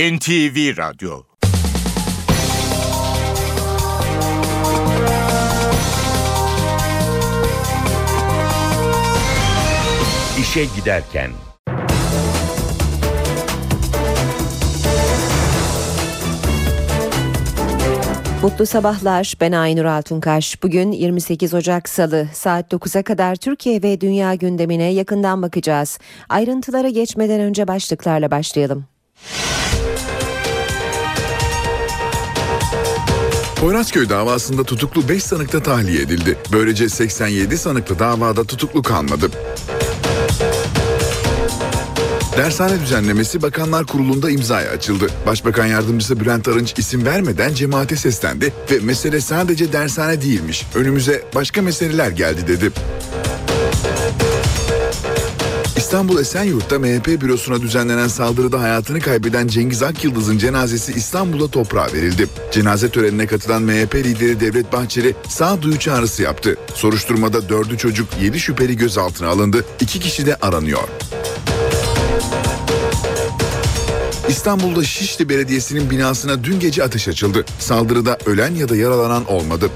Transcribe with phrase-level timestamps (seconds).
[0.00, 1.22] NTV Radyo
[10.40, 11.30] İşe Giderken
[18.42, 19.34] Mutlu sabahlar.
[19.40, 20.62] Ben Aynur Altunkaş.
[20.62, 25.98] Bugün 28 Ocak Salı saat 9'a kadar Türkiye ve dünya gündemine yakından bakacağız.
[26.28, 28.86] Ayrıntılara geçmeden önce başlıklarla başlayalım.
[33.60, 36.38] Poyrazköy davasında tutuklu 5 sanıkta tahliye edildi.
[36.52, 39.30] Böylece 87 sanıklı davada tutuklu kalmadı.
[42.36, 45.06] Dershane düzenlemesi Bakanlar Kurulu'nda imzaya açıldı.
[45.26, 50.66] Başbakan Yardımcısı Bülent Arınç isim vermeden cemaate seslendi ve mesele sadece dershane değilmiş.
[50.74, 52.70] Önümüze başka meseleler geldi dedi.
[55.90, 62.28] İstanbul Esenyurt'ta MHP bürosuna düzenlenen saldırıda hayatını kaybeden Cengiz Akyıldız'ın cenazesi İstanbul'da toprağa verildi.
[62.52, 66.56] Cenaze törenine katılan MHP lideri Devlet Bahçeli sağduyu çağrısı yaptı.
[66.74, 69.64] Soruşturmada dördü çocuk yedi şüpheli gözaltına alındı.
[69.80, 70.88] İki kişi de aranıyor.
[74.28, 77.44] İstanbul'da Şişli Belediyesi'nin binasına dün gece ateş açıldı.
[77.58, 79.70] Saldırıda ölen ya da yaralanan olmadı.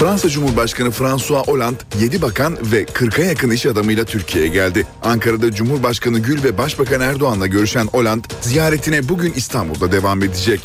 [0.00, 4.86] Fransa Cumhurbaşkanı François Hollande 7 bakan ve 40'a yakın iş adamıyla Türkiye'ye geldi.
[5.02, 10.60] Ankara'da Cumhurbaşkanı Gül ve Başbakan Erdoğan'la görüşen Hollande ziyaretine bugün İstanbul'da devam edecek.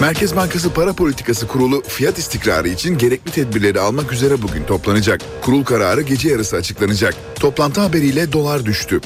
[0.00, 5.20] Merkez Bankası Para Politikası Kurulu fiyat istikrarı için gerekli tedbirleri almak üzere bugün toplanacak.
[5.42, 7.14] Kurul kararı gece yarısı açıklanacak.
[7.40, 9.00] Toplantı haberiyle dolar düştü.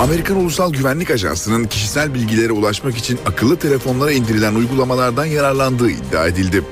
[0.00, 6.64] Amerikan Ulusal Güvenlik Ajansı'nın kişisel bilgilere ulaşmak için akıllı telefonlara indirilen uygulamalardan yararlandığı iddia edildi.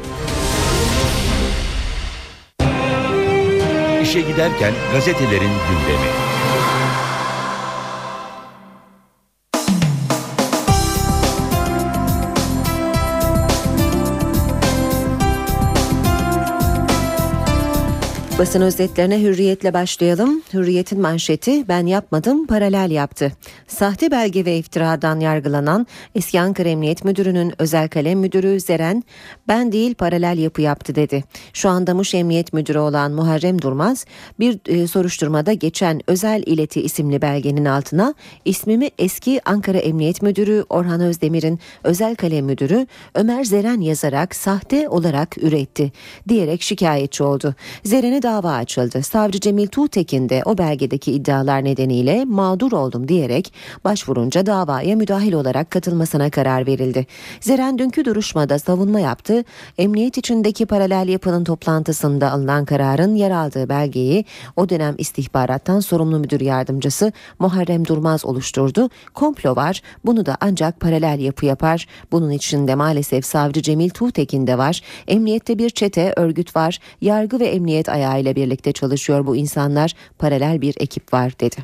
[4.02, 6.25] İşe giderken gazetelerin gündemi.
[18.38, 20.42] Basın özetlerine hürriyetle başlayalım.
[20.52, 23.32] Hürriyetin manşeti ben yapmadım paralel yaptı.
[23.66, 29.04] Sahte belge ve iftiradan yargılanan eski Ankara Emniyet Müdürü'nün özel kalem müdürü Zeren
[29.48, 31.24] ben değil paralel yapı yaptı dedi.
[31.52, 34.06] Şu anda Muş Emniyet Müdürü olan Muharrem Durmaz
[34.38, 38.14] bir e, soruşturmada geçen özel ileti isimli belgenin altına
[38.44, 45.38] ismimi eski Ankara Emniyet Müdürü Orhan Özdemir'in özel kalem müdürü Ömer Zeren yazarak sahte olarak
[45.38, 45.92] üretti
[46.28, 47.54] diyerek şikayetçi oldu.
[47.84, 49.03] Zeren'e dava açıldı.
[49.03, 53.53] Savcı Cemil Tuğtekin de o belgedeki iddialar nedeniyle mağdur oldum diyerek
[53.84, 57.06] başvurunca davaya müdahil olarak katılmasına karar verildi.
[57.41, 59.44] Zeren dünkü duruşmada savunma yaptı.
[59.78, 64.25] Emniyet içindeki paralel yapının toplantısında alınan kararın yer aldığı belgeyi
[64.56, 68.91] o dönem istihbarattan sorumlu müdür yardımcısı Muharrem Durmaz oluşturdu.
[69.15, 69.82] Komplo var.
[70.04, 71.86] Bunu da ancak paralel yapı yapar.
[72.12, 74.81] Bunun içinde maalesef savcı Cemil Tuğtekin de var.
[75.09, 76.78] Emniyette bir çete, örgüt var.
[77.00, 79.94] Yargı ve emniyet ayağı ile birlikte çalışıyor bu insanlar.
[80.19, 81.56] Paralel bir ekip var dedi.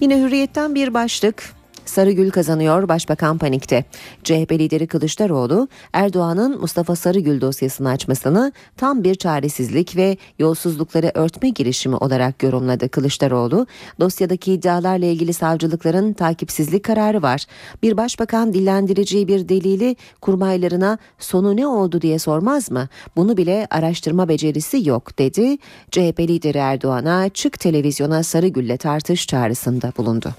[0.00, 3.84] Yine hürriyetten bir başlık Sarıgül kazanıyor Başbakan panikte.
[4.24, 11.96] CHP lideri Kılıçdaroğlu Erdoğan'ın Mustafa Sarıgül dosyasını açmasını tam bir çaresizlik ve yolsuzlukları örtme girişimi
[11.96, 13.66] olarak yorumladı Kılıçdaroğlu.
[14.00, 17.44] Dosyadaki iddialarla ilgili savcılıkların takipsizlik kararı var.
[17.82, 22.88] Bir başbakan dillendireceği bir delili kurmaylarına sonu ne oldu diye sormaz mı?
[23.16, 25.58] Bunu bile araştırma becerisi yok dedi.
[25.90, 30.34] CHP lideri Erdoğan'a çık televizyona Sarıgül'le tartış çağrısında bulundu.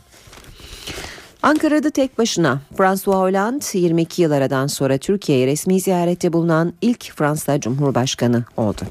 [1.43, 7.59] Ankara'da tek başına François Hollande 22 yıl aradan sonra Türkiye'ye resmi ziyarette bulunan ilk Fransa
[7.59, 8.81] Cumhurbaşkanı oldu.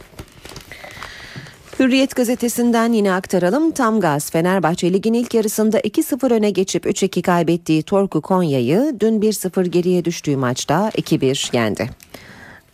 [1.79, 3.71] Hürriyet gazetesinden yine aktaralım.
[3.71, 9.67] Tam gaz Fenerbahçe ligin ilk yarısında 2-0 öne geçip 3-2 kaybettiği Torku Konya'yı dün 1-0
[9.67, 11.91] geriye düştüğü maçta 2-1 yendi.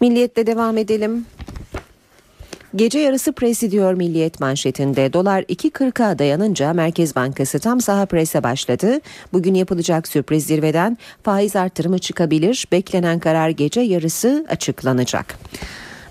[0.00, 1.26] Milliyetle devam edelim.
[2.76, 5.12] Gece yarısı presi diyor Milliyet manşetinde.
[5.12, 9.00] Dolar 2.40'a dayanınca Merkez Bankası tam saha prese başladı.
[9.32, 12.66] Bugün yapılacak sürpriz zirveden faiz artırımı çıkabilir.
[12.72, 15.38] Beklenen karar gece yarısı açıklanacak.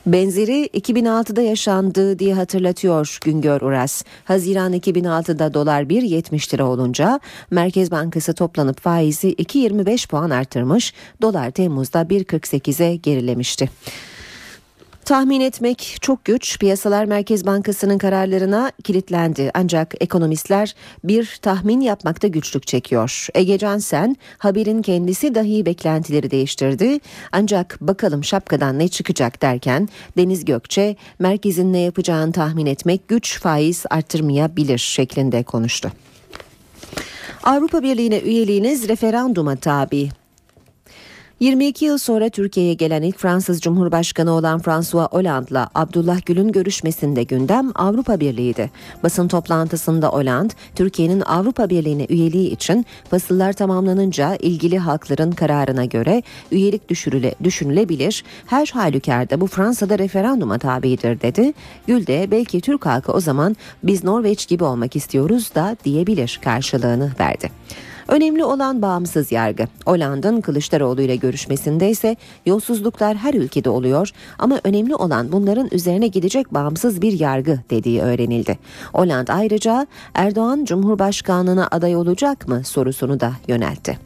[0.06, 4.04] Benzeri 2006'da yaşandı diye hatırlatıyor Güngör Uras.
[4.26, 7.20] Haziran 2006'da dolar 1.70 lira olunca
[7.52, 10.94] Merkez Bankası toplanıp faizi 2.25 puan artırmış.
[11.22, 13.70] Dolar Temmuz'da 1.48'e gerilemişti.
[15.08, 16.60] Tahmin etmek çok güç.
[16.60, 19.52] Piyasalar Merkez Bankası'nın kararlarına kilitlendi.
[19.54, 23.28] Ancak ekonomistler bir tahmin yapmakta güçlük çekiyor.
[23.36, 27.00] Ege Cansen haberin kendisi dahi beklentileri değiştirdi.
[27.32, 33.86] Ancak bakalım şapkadan ne çıkacak derken Deniz Gökçe merkezin ne yapacağını tahmin etmek güç faiz
[33.90, 35.92] arttırmayabilir şeklinde konuştu.
[37.44, 40.10] Avrupa Birliği'ne üyeliğiniz referanduma tabi.
[41.40, 47.72] 22 yıl sonra Türkiye'ye gelen ilk Fransız Cumhurbaşkanı olan François Hollande'la Abdullah Gül'ün görüşmesinde gündem
[47.76, 48.72] Avrupa Birliği'ydi.
[49.04, 56.90] Basın toplantısında Hollande, Türkiye'nin Avrupa Birliği'ne üyeliği için fasıllar tamamlanınca ilgili halkların kararına göre üyelik
[56.90, 58.24] düşürüle, düşünülebilir.
[58.46, 61.54] Her halükarda bu Fransa'da referanduma tabidir dedi.
[61.88, 67.12] Gül de belki Türk halkı o zaman biz Norveç gibi olmak istiyoruz da diyebilir karşılığını
[67.20, 67.50] verdi.
[68.08, 69.68] Önemli olan bağımsız yargı.
[69.86, 72.16] Hollanda'nın Kılıçdaroğlu ile görüşmesinde ise
[72.46, 78.60] yolsuzluklar her ülkede oluyor ama önemli olan bunların üzerine gidecek bağımsız bir yargı dediği öğrenildi.
[78.94, 84.00] Hollanda ayrıca Erdoğan Cumhurbaşkanlığına aday olacak mı sorusunu da yöneltti.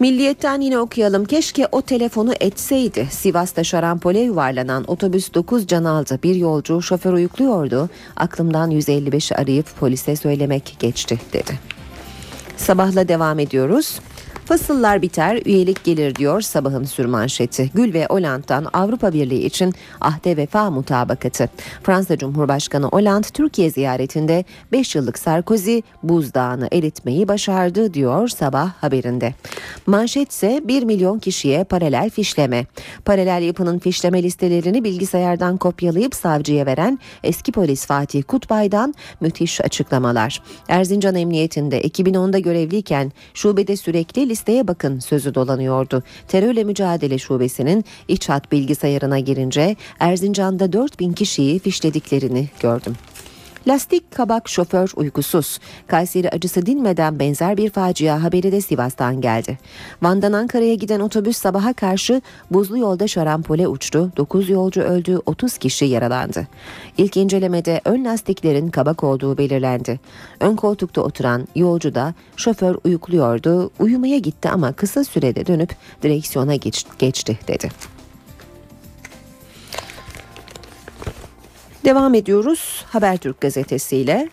[0.00, 1.24] Milliyetten yine okuyalım.
[1.24, 3.08] Keşke o telefonu etseydi.
[3.10, 6.18] Sivas'ta şarampole yuvarlanan otobüs 9 can aldı.
[6.22, 7.88] Bir yolcu şoför uyukluyordu.
[8.16, 11.75] Aklımdan 155'i arayıp polise söylemek geçti dedi.
[12.56, 14.00] Sabahla devam ediyoruz.
[14.46, 17.70] Fasıllar biter, üyelik gelir diyor sabahın sürmanşeti.
[17.74, 21.48] Gül ve Hollanda'dan Avrupa Birliği için ahde vefa mutabakatı.
[21.82, 29.34] Fransa Cumhurbaşkanı Hollande Türkiye ziyaretinde 5 yıllık Sarkozy buzdağını eritmeyi başardı diyor sabah haberinde.
[29.86, 32.66] Manşet ise 1 milyon kişiye paralel fişleme.
[33.04, 40.42] Paralel yapının fişleme listelerini bilgisayardan kopyalayıp savcıya veren eski polis Fatih Kutbay'dan müthiş açıklamalar.
[40.68, 46.02] Erzincan Emniyetinde 2010'da görevliyken şubede sürekli listeye bakın sözü dolanıyordu.
[46.28, 52.96] Terörle mücadele şubesinin iç hat bilgisayarına girince Erzincan'da 4000 kişiyi fişlediklerini gördüm.
[53.68, 55.58] Lastik kabak şoför uykusuz.
[55.86, 59.58] Kayseri acısı dinmeden benzer bir facia haberi de Sivas'tan geldi.
[60.02, 64.12] Van'dan Ankara'ya giden otobüs sabaha karşı buzlu yolda şarampole uçtu.
[64.16, 66.46] 9 yolcu öldü, 30 kişi yaralandı.
[66.98, 70.00] İlk incelemede ön lastiklerin kabak olduğu belirlendi.
[70.40, 73.70] Ön koltukta oturan yolcu da şoför uyukluyordu.
[73.78, 77.95] Uyumaya gitti ama kısa sürede dönüp direksiyona geç, geçti dedi.
[81.86, 84.28] Devam ediyoruz Habertürk gazetesiyle.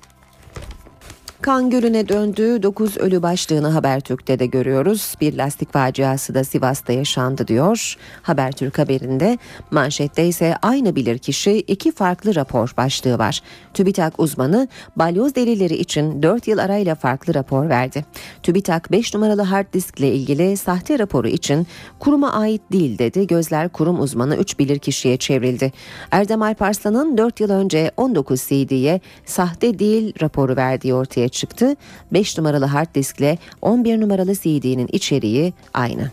[1.44, 5.16] Kan Gölü'ne döndüğü 9 ölü başlığını Habertürk'te de görüyoruz.
[5.22, 7.95] Bir lastik faciası da Sivas'ta yaşandı diyor.
[8.22, 9.38] Habertürk haberinde
[9.72, 13.42] manşette ise aynı bilir kişi iki farklı rapor başlığı var.
[13.74, 18.06] TÜBİTAK uzmanı balyoz delilleri için 4 yıl arayla farklı rapor verdi.
[18.44, 21.68] TÜBİTAK 5 numaralı hard diskle ilgili sahte raporu için
[22.00, 23.28] kuruma ait değil dedi.
[23.28, 25.72] Gözler kurum uzmanı 3 bilir kişiye çevrildi.
[26.12, 31.75] Erdem Alparslan'ın 4 yıl önce 19 CD'ye sahte değil raporu verdiği ortaya çıktı.
[32.12, 36.12] 5 numaralı hard diskle 11 numaralı CD'nin içeriği aynı.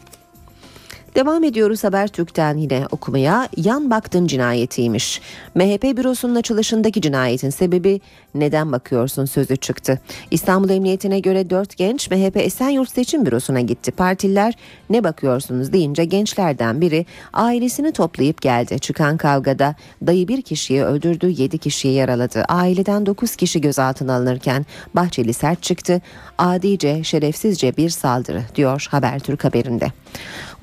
[1.15, 3.49] Devam ediyoruz Habertürk'ten yine okumaya.
[3.57, 5.21] Yan baktın cinayetiymiş.
[5.55, 8.01] MHP bürosunun açılışındaki cinayetin sebebi
[8.35, 10.01] neden bakıyorsun sözü çıktı.
[10.31, 13.91] İstanbul Emniyetine göre 4 genç MHP Esenyurt Seçim Bürosu'na gitti.
[13.91, 14.55] Partililer
[14.91, 18.79] ne bakıyorsunuz deyince gençlerden biri ailesini toplayıp geldi.
[18.79, 19.75] Çıkan kavgada
[20.07, 22.45] dayı bir kişiyi öldürdü 7 kişiyi yaraladı.
[22.49, 26.01] Aileden 9 kişi gözaltına alınırken Bahçeli sert çıktı.
[26.39, 29.93] Adice şerefsizce bir saldırı diyor Habertürk haberinde.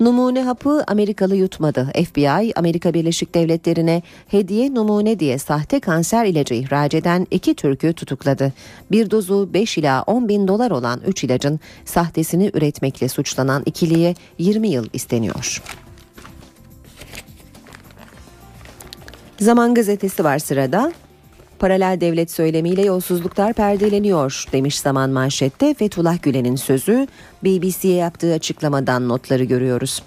[0.00, 1.92] Numune hapı Amerikalı yutmadı.
[2.04, 8.52] FBI Amerika Birleşik Devletleri'ne hediye numune diye sahte kanser ilacı ihraç eden iki Türk'ü tutukladı.
[8.90, 14.68] Bir dozu 5 ila 10 bin dolar olan 3 ilacın sahtesini üretmekle suçlanan ikiliye 20
[14.68, 15.62] yıl isteniyor.
[19.40, 20.92] Zaman gazetesi var sırada.
[21.58, 27.06] Paralel devlet söylemiyle yolsuzluklar perdeleniyor demiş zaman manşette Fethullah Gülen'in sözü
[27.44, 30.02] BBC'ye yaptığı açıklamadan notları görüyoruz.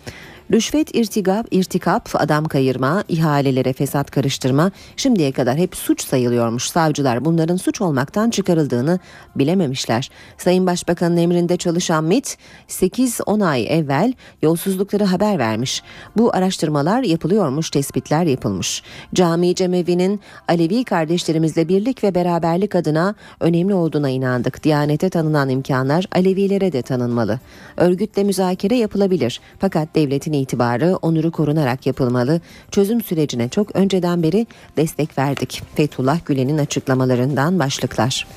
[0.52, 6.70] Rüşvet, irtigap, irtikap, adam kayırma, ihalelere fesat karıştırma şimdiye kadar hep suç sayılıyormuş.
[6.70, 9.00] Savcılar bunların suç olmaktan çıkarıldığını
[9.36, 10.10] bilememişler.
[10.38, 15.84] Sayın Başbakanın emrinde çalışan MIT 8-10 ay evvel yolsuzlukları haber vermiş.
[16.18, 18.84] Bu araştırmalar yapılıyormuş, tespitler yapılmış.
[19.14, 24.64] Cami Cemevi'nin Alevi kardeşlerimizle birlik ve beraberlik adına önemli olduğuna inandık.
[24.64, 27.40] Diyanete tanınan imkanlar Alevilere de tanınmalı.
[27.78, 29.42] Örgütle müzakere yapılabilir.
[29.60, 32.42] Fakat devletin itibarı onuru korunarak yapılmalı.
[32.72, 35.64] Çözüm sürecine çok önceden beri destek verdik.
[35.76, 38.28] Fethullah Gülen'in açıklamalarından başlıklar.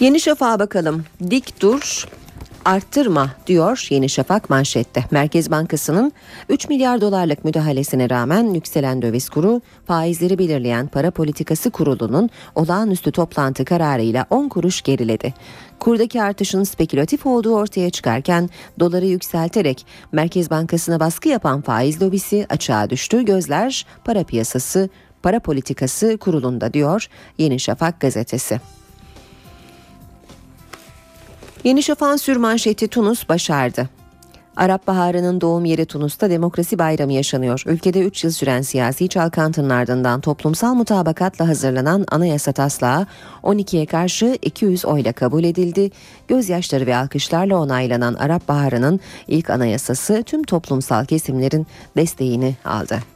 [0.00, 1.04] Yeni Şafak'a bakalım.
[1.30, 2.08] Dik dur,
[2.66, 5.04] arttırma diyor Yeni Şafak manşette.
[5.10, 6.12] Merkez Bankası'nın
[6.48, 13.64] 3 milyar dolarlık müdahalesine rağmen yükselen döviz kuru faizleri belirleyen para politikası kurulunun olağanüstü toplantı
[13.64, 15.34] kararıyla 10 kuruş geriledi.
[15.80, 22.90] Kurdaki artışın spekülatif olduğu ortaya çıkarken doları yükselterek Merkez Bankası'na baskı yapan faiz lobisi açığa
[22.90, 23.24] düştü.
[23.24, 24.88] Gözler para piyasası,
[25.22, 27.06] para politikası kurulunda diyor
[27.38, 28.60] Yeni Şafak gazetesi.
[31.66, 33.88] Yeni Şafak'ın sürmanşeti Tunus başardı.
[34.56, 37.62] Arap Baharı'nın doğum yeri Tunus'ta demokrasi bayramı yaşanıyor.
[37.66, 43.06] Ülkede 3 yıl süren siyasi çalkantının ardından toplumsal mutabakatla hazırlanan anayasa taslağı
[43.42, 45.90] 12'ye karşı 200 oyla kabul edildi.
[46.28, 53.15] Gözyaşları ve alkışlarla onaylanan Arap Baharı'nın ilk anayasası tüm toplumsal kesimlerin desteğini aldı.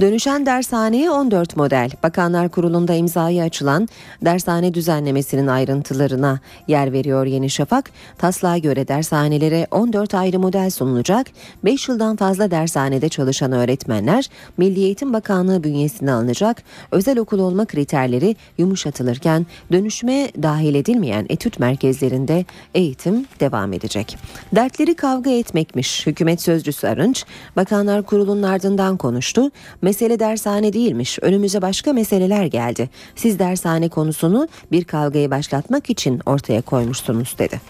[0.00, 1.90] Dönüşen dershaneye 14 model.
[2.02, 3.88] Bakanlar Kurulu'nda imzayı açılan
[4.24, 7.90] dershane düzenlemesinin ayrıntılarına yer veriyor Yeni Şafak.
[8.18, 11.26] Taslağa göre dershanelere 14 ayrı model sunulacak.
[11.64, 16.62] 5 yıldan fazla dershanede çalışan öğretmenler Milli Eğitim Bakanlığı bünyesine alınacak.
[16.92, 24.16] Özel okul olma kriterleri yumuşatılırken dönüşme dahil edilmeyen etüt merkezlerinde eğitim devam edecek.
[24.52, 26.06] Dertleri kavga etmekmiş.
[26.06, 27.24] Hükümet sözcüsü Arınç,
[27.56, 29.50] Bakanlar Kurulu'nun ardından konuştu.
[29.88, 31.18] Mesele dershane değilmiş.
[31.22, 32.90] Önümüze başka meseleler geldi.
[33.16, 37.60] Siz dershane konusunu bir kavgayı başlatmak için ortaya koymuşsunuz dedi.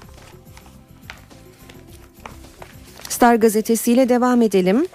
[3.08, 4.87] Star gazetesiyle devam edelim.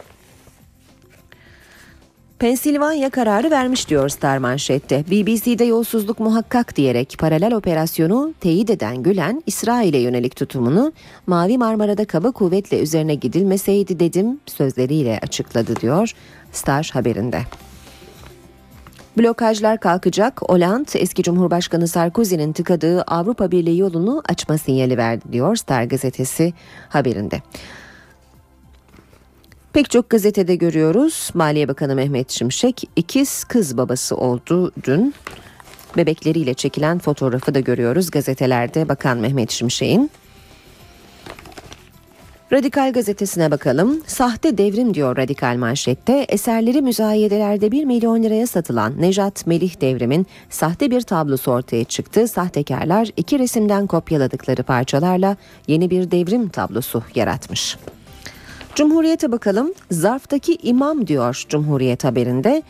[2.39, 5.03] Pensilvanya kararı vermiş diyor Star manşette.
[5.11, 10.93] BBC'de yolsuzluk muhakkak diyerek paralel operasyonu teyit eden Gülen, İsrail'e yönelik tutumunu
[11.27, 16.13] Mavi Marmara'da kaba kuvvetle üzerine gidilmeseydi dedim sözleriyle açıkladı diyor
[16.53, 17.41] Star haberinde.
[19.17, 20.41] Blokajlar kalkacak.
[20.41, 26.53] Hollande eski Cumhurbaşkanı Sarkozy'nin tıkadığı Avrupa Birliği yolunu açma sinyali verdi diyor Star gazetesi
[26.89, 27.41] haberinde.
[29.73, 31.29] Pek çok gazetede görüyoruz.
[31.33, 35.13] Maliye Bakanı Mehmet Şimşek ikiz kız babası oldu dün.
[35.97, 40.11] Bebekleriyle çekilen fotoğrafı da görüyoruz gazetelerde Bakan Mehmet Şimşek'in.
[42.53, 44.01] Radikal gazetesine bakalım.
[44.07, 46.25] Sahte devrim diyor Radikal manşette.
[46.29, 52.27] Eserleri müzayedelerde 1 milyon liraya satılan Nejat Melih devrimin sahte bir tablosu ortaya çıktı.
[52.27, 57.77] Sahtekarlar iki resimden kopyaladıkları parçalarla yeni bir devrim tablosu yaratmış.
[58.75, 59.73] Cumhuriyete bakalım.
[59.91, 62.63] Zarftaki imam diyor Cumhuriyet haberinde.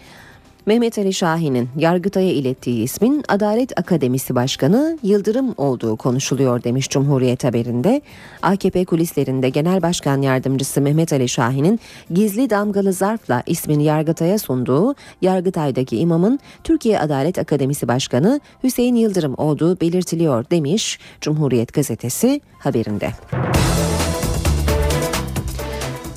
[0.66, 8.02] Mehmet Ali Şahin'in Yargıtay'a ilettiği ismin Adalet Akademisi Başkanı Yıldırım olduğu konuşuluyor demiş Cumhuriyet haberinde.
[8.42, 11.80] AKP kulislerinde Genel Başkan Yardımcısı Mehmet Ali Şahin'in
[12.14, 19.80] gizli damgalı zarfla ismini Yargıtay'a sunduğu Yargıtay'daki imamın Türkiye Adalet Akademisi Başkanı Hüseyin Yıldırım olduğu
[19.80, 23.12] belirtiliyor demiş Cumhuriyet gazetesi haberinde.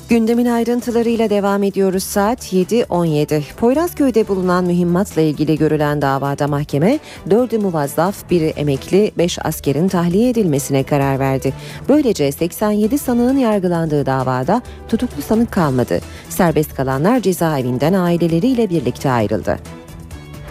[0.09, 3.41] Gündemin ayrıntılarıyla devam ediyoruz saat 7.17.
[3.57, 6.99] Poyrazköy'de bulunan mühimmatla ilgili görülen davada mahkeme
[7.29, 11.53] 4'ü muvazzaf, biri emekli, 5 askerin tahliye edilmesine karar verdi.
[11.89, 15.99] Böylece 87 sanığın yargılandığı davada tutuklu sanık kalmadı.
[16.29, 19.59] Serbest kalanlar cezaevinden aileleriyle birlikte ayrıldı.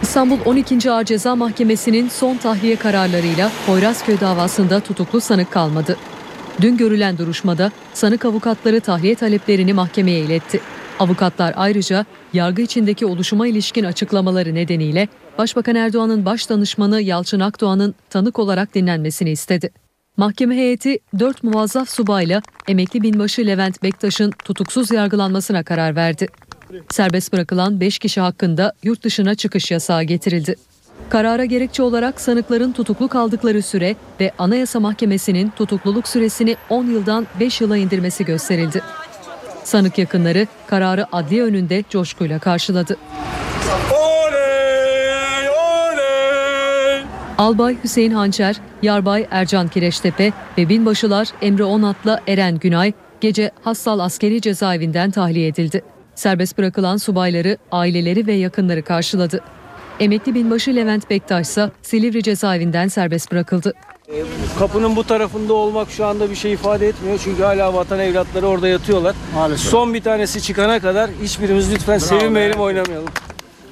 [0.01, 0.91] İstanbul 12.
[0.91, 5.97] Ağır Ceza Mahkemesi'nin son tahliye kararlarıyla Poyrazköy davasında tutuklu sanık kalmadı.
[6.61, 10.59] Dün görülen duruşmada sanık avukatları tahliye taleplerini mahkemeye iletti.
[10.99, 18.39] Avukatlar ayrıca yargı içindeki oluşuma ilişkin açıklamaları nedeniyle Başbakan Erdoğan'ın baş danışmanı Yalçın Akdoğan'ın tanık
[18.39, 19.69] olarak dinlenmesini istedi.
[20.17, 26.27] Mahkeme heyeti 4 muvazzaf subayla emekli binbaşı Levent Bektaş'ın tutuksuz yargılanmasına karar verdi.
[26.89, 30.55] Serbest bırakılan 5 kişi hakkında yurt dışına çıkış yasağı getirildi.
[31.09, 37.61] Karara gerekçe olarak sanıkların tutuklu kaldıkları süre ve Anayasa Mahkemesi'nin tutukluluk süresini 10 yıldan 5
[37.61, 38.81] yıla indirmesi gösterildi.
[39.63, 42.97] Sanık yakınları kararı adliye önünde coşkuyla karşıladı.
[43.91, 47.03] Oley, oley.
[47.37, 54.41] Albay Hüseyin Hançer, Yarbay Ercan Kireçtepe ve binbaşılar Emre Onat'la Eren Günay gece Hassal Askeri
[54.41, 55.81] Cezaevinden tahliye edildi.
[56.15, 59.41] Serbest bırakılan subayları, aileleri ve yakınları karşıladı.
[59.99, 63.73] Emekli binbaşı Levent Bektaş ise Silivri cezaevinden serbest bırakıldı.
[64.59, 67.19] Kapının bu tarafında olmak şu anda bir şey ifade etmiyor.
[67.23, 69.15] Çünkü hala vatan evlatları orada yatıyorlar.
[69.35, 69.69] Maalesef.
[69.69, 73.09] Son bir tanesi çıkana kadar hiçbirimiz lütfen Bravo sevinmeyelim, oynamayalım.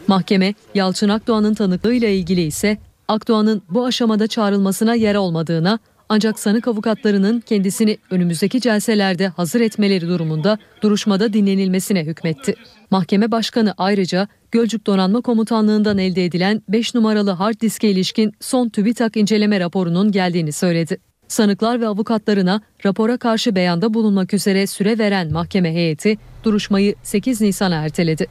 [0.08, 2.78] Mahkeme Yalçın Akdoğan'ın tanıklığıyla ilgili ise
[3.08, 5.80] Akdoğan'ın bu aşamada çağrılmasına yer olmadığına
[6.10, 12.56] ancak sanık avukatlarının kendisini önümüzdeki celselerde hazır etmeleri durumunda duruşmada dinlenilmesine hükmetti.
[12.92, 19.18] Mahkeme başkanı ayrıca Gölcük Donanma Komutanlığı'ndan elde edilen 5 numaralı hard diske ilişkin son TÜBİTAK
[19.18, 20.98] inceleme raporunun geldiğini söyledi.
[21.28, 27.76] Sanıklar ve avukatlarına rapora karşı beyanda bulunmak üzere süre veren mahkeme heyeti duruşmayı 8 Nisan'a
[27.76, 28.28] erteledi.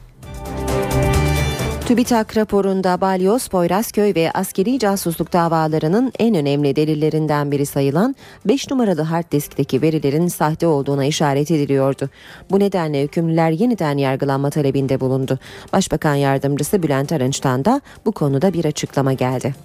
[1.87, 8.15] TÜBİTAK raporunda Balyoz, Poyrazköy ve askeri casusluk davalarının en önemli delillerinden biri sayılan
[8.45, 12.09] 5 numaralı hard diskteki verilerin sahte olduğuna işaret ediliyordu.
[12.51, 15.39] Bu nedenle hükümlüler yeniden yargılanma talebinde bulundu.
[15.73, 19.55] Başbakan yardımcısı Bülent Arınç'tan da bu konuda bir açıklama geldi.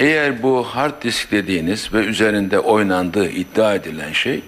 [0.00, 4.42] Eğer bu hard disk dediğiniz ve üzerinde oynandığı iddia edilen şey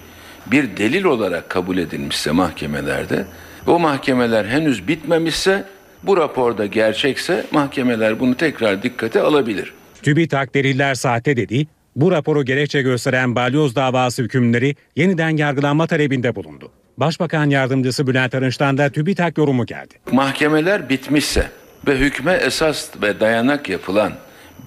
[0.45, 3.25] bir delil olarak kabul edilmişse mahkemelerde,
[3.67, 9.73] o mahkemeler henüz bitmemişse bu raporda gerçekse mahkemeler bunu tekrar dikkate alabilir.
[10.03, 16.71] TÜBİTAK deliller sahte dedi, bu raporu gerekçe gösteren balyoz davası hükümleri yeniden yargılanma talebinde bulundu.
[16.97, 19.93] Başbakan yardımcısı Bülent Arınç'tan da TÜBİTAK yorumu geldi.
[20.11, 21.47] Mahkemeler bitmişse
[21.87, 24.13] ve hükme esas ve dayanak yapılan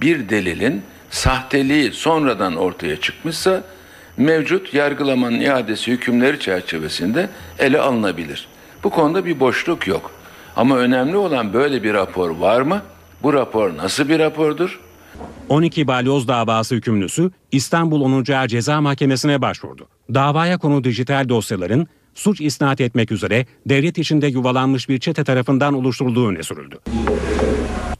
[0.00, 3.62] bir delilin sahteliği sonradan ortaya çıkmışsa
[4.16, 8.48] mevcut yargılamanın iadesi hükümleri çerçevesinde ele alınabilir.
[8.84, 10.19] Bu konuda bir boşluk yok.
[10.60, 12.82] Ama önemli olan böyle bir rapor var mı?
[13.22, 14.80] Bu rapor nasıl bir rapordur?
[15.48, 18.32] 12 balyoz davası hükümlüsü İstanbul 10.
[18.32, 19.88] Ağır Ceza Mahkemesi'ne başvurdu.
[20.14, 26.28] Davaya konu dijital dosyaların suç isnat etmek üzere devlet içinde yuvalanmış bir çete tarafından oluşturulduğu
[26.28, 26.78] öne sürüldü.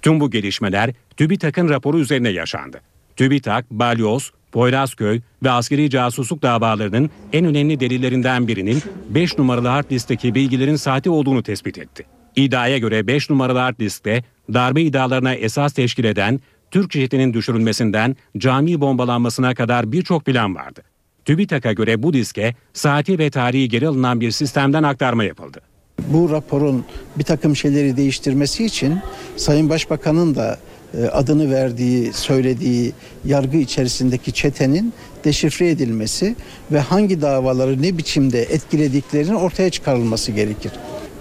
[0.03, 2.81] Tüm bu gelişmeler TÜBİTAK'ın raporu üzerine yaşandı.
[3.17, 10.35] TÜBİTAK, Balyoz, Poyrazköy ve askeri casusluk davalarının en önemli delillerinden birinin 5 numaralı hard listteki
[10.35, 12.20] bilgilerin sahte olduğunu tespit etti.
[12.37, 18.81] İddiaya göre 5 numaralı hard diskte darbe iddialarına esas teşkil eden Türk cihetinin düşürülmesinden cami
[18.81, 20.83] bombalanmasına kadar birçok plan vardı.
[21.25, 25.61] TÜBİTAK'a göre bu diske saati ve tarihi geri alınan bir sistemden aktarma yapıldı.
[26.09, 26.85] Bu raporun
[27.19, 28.99] bir takım şeyleri değiştirmesi için
[29.37, 30.59] Sayın Başbakan'ın da
[30.95, 32.93] e, adını verdiği, söylediği
[33.25, 34.93] yargı içerisindeki çetenin
[35.25, 36.37] deşifre edilmesi
[36.73, 40.73] ve hangi davaları ne biçimde etkilediklerinin ortaya çıkarılması gerekir.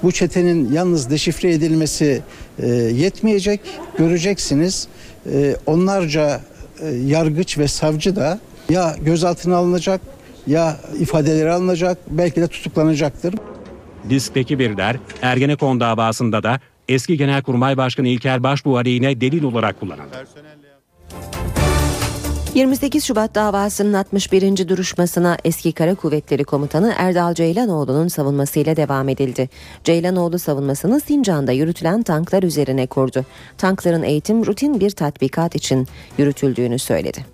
[0.04, 2.22] Bu çetenin yalnız deşifre edilmesi
[2.60, 3.62] e, yetmeyecek.
[3.98, 4.88] Göreceksiniz
[5.34, 6.42] e, onlarca
[6.82, 8.40] e, yargıç ve savcı da
[8.70, 10.02] ya gözaltına alınacak
[10.48, 13.36] ya ifadeleri alınacak belki de tutuklanacaktır.
[14.10, 20.28] Diskteki veriler Ergenekon davasında da eski Genelkurmay Başkanı İlker Başbuğ aleyhine delil olarak kullanıldı.
[22.60, 24.68] 28 Şubat davasının 61.
[24.70, 29.50] duruşmasına eski Kara Kuvvetleri Komutanı Erdal Ceylanoğlu'nun savunmasıyla devam edildi.
[29.84, 33.26] Ceylanoğlu savunmasını Sincan'da yürütülen tanklar üzerine kurdu.
[33.58, 37.26] Tankların eğitim rutin bir tatbikat için yürütüldüğünü söyledi.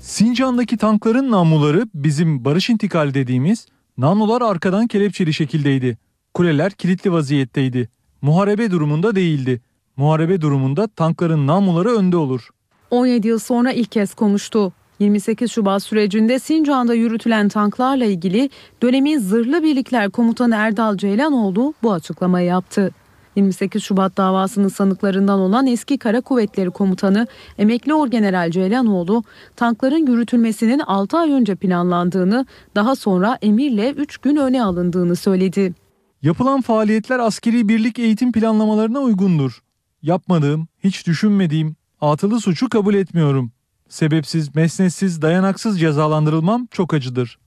[0.00, 3.66] Sincan'daki tankların namluları bizim barış intikali dediğimiz
[3.98, 5.98] namlular arkadan kelepçeli şekildeydi.
[6.34, 7.88] Kuleler kilitli vaziyetteydi.
[8.22, 9.60] Muharebe durumunda değildi.
[9.96, 12.50] Muharebe durumunda tankların namluları önde olur.
[12.90, 14.72] 17 yıl sonra ilk kez konuştu.
[14.98, 18.50] 28 Şubat sürecinde Sincan'da yürütülen tanklarla ilgili
[18.82, 22.90] dönemin Zırhlı Birlikler Komutanı Erdal Ceylanoğlu bu açıklamayı yaptı.
[23.36, 27.26] 28 Şubat davasının sanıklarından olan eski Kara Kuvvetleri Komutanı
[27.58, 29.24] emekli Orgeneral Ceylanoğlu
[29.56, 35.74] tankların yürütülmesinin 6 ay önce planlandığını daha sonra emirle 3 gün öne alındığını söyledi.
[36.22, 39.62] Yapılan faaliyetler askeri birlik eğitim planlamalarına uygundur.
[40.02, 43.52] Yapmadığım, hiç düşünmediğim, atılı suçu kabul etmiyorum.
[43.88, 47.38] Sebepsiz, mesnetsiz, dayanaksız cezalandırılmam çok acıdır.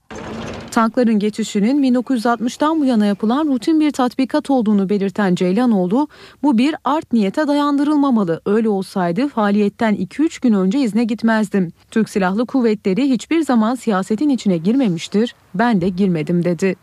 [0.70, 6.08] Tankların geçişinin 1960'tan bu yana yapılan rutin bir tatbikat olduğunu belirten Ceylanoğlu,
[6.42, 8.40] bu bir art niyete dayandırılmamalı.
[8.46, 11.72] Öyle olsaydı faaliyetten 2-3 gün önce izne gitmezdim.
[11.90, 16.76] Türk Silahlı Kuvvetleri hiçbir zaman siyasetin içine girmemiştir, ben de girmedim dedi.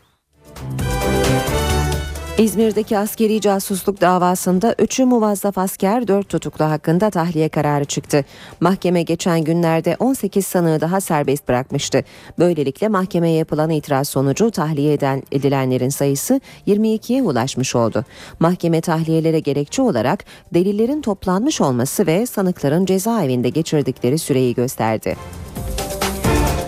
[2.37, 8.25] İzmir'deki askeri casusluk davasında 3'ü muvazzaf asker 4 tutuklu hakkında tahliye kararı çıktı.
[8.59, 12.03] Mahkeme geçen günlerde 18 sanığı daha serbest bırakmıştı.
[12.39, 18.05] Böylelikle mahkemeye yapılan itiraz sonucu tahliye eden, edilenlerin sayısı 22'ye ulaşmış oldu.
[18.39, 25.15] Mahkeme tahliyelere gerekçe olarak delillerin toplanmış olması ve sanıkların cezaevinde geçirdikleri süreyi gösterdi.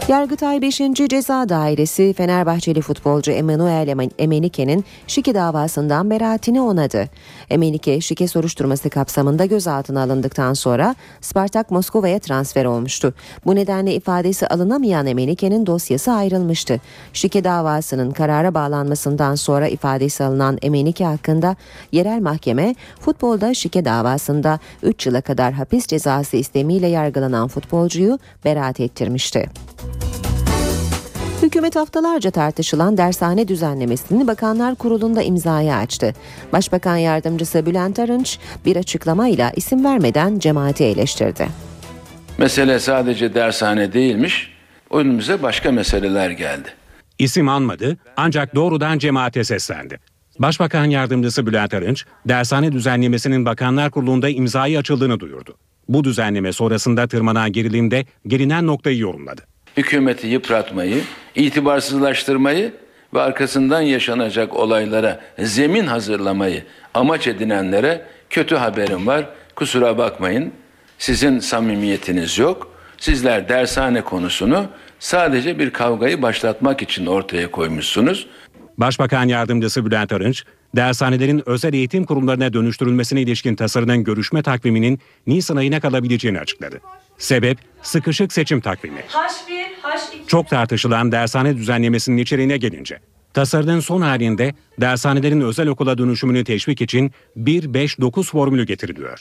[0.08, 0.78] Yargıtay 5.
[1.10, 7.10] Ceza Dairesi Fenerbahçeli futbolcu Emanuel Emenike'nin şike davasından beraatini onadı.
[7.50, 13.14] Emenike şike soruşturması kapsamında gözaltına alındıktan sonra Spartak Moskova'ya transfer olmuştu.
[13.46, 16.80] Bu nedenle ifadesi alınamayan Emenike'nin dosyası ayrılmıştı.
[17.14, 21.56] Şike davasının karara bağlanmasından sonra ifadesi alınan Emenike hakkında
[21.92, 29.50] yerel mahkeme futbolda şike davasında 3 yıla kadar hapis cezası istemiyle yargılanan futbolcuyu beraat ettirmişti.
[31.54, 36.14] Hükümet haftalarca tartışılan dershane düzenlemesini Bakanlar Kurulu'nda imzaya açtı.
[36.54, 41.48] Başbakan Yardımcısı Bülent Arınç bir açıklamayla isim vermeden cemaati eleştirdi.
[42.38, 44.54] Mesele sadece dershane değilmiş.
[44.92, 46.70] önümüze başka meseleler geldi.
[47.20, 50.00] İsim anmadı ancak doğrudan cemaate seslendi.
[50.40, 55.58] Başbakan Yardımcısı Bülent Arınç, dershane düzenlemesinin Bakanlar Kurulu'nda imzayı açıldığını duyurdu.
[55.90, 59.53] Bu düzenleme sonrasında tırmanan gerilimde gelinen noktayı yorumladı.
[59.78, 61.02] Hükümeti yıpratmayı,
[61.36, 62.74] itibarsızlaştırmayı
[63.14, 69.26] ve arkasından yaşanacak olaylara zemin hazırlamayı amaç edinenlere kötü haberim var.
[69.56, 70.54] Kusura bakmayın.
[70.98, 72.74] Sizin samimiyetiniz yok.
[72.98, 74.66] Sizler dershane konusunu
[75.00, 78.28] sadece bir kavgayı başlatmak için ortaya koymuşsunuz.
[78.78, 80.44] Başbakan Yardımcısı Bülent Arınç,
[80.76, 86.82] dershanelerin özel eğitim kurumlarına dönüştürülmesine ilişkin tasarının görüşme takviminin Nisan ayına kalabileceğini açıkladı.
[87.18, 89.00] Sebep sıkışık seçim takvimi.
[89.00, 90.28] H1, H2.
[90.28, 93.00] Çok tartışılan dershane düzenlemesinin içeriğine gelince,
[93.34, 99.20] tasarının son halinde dershanelerin özel okula dönüşümünü teşvik için 1-5-9 formülü getiriliyor.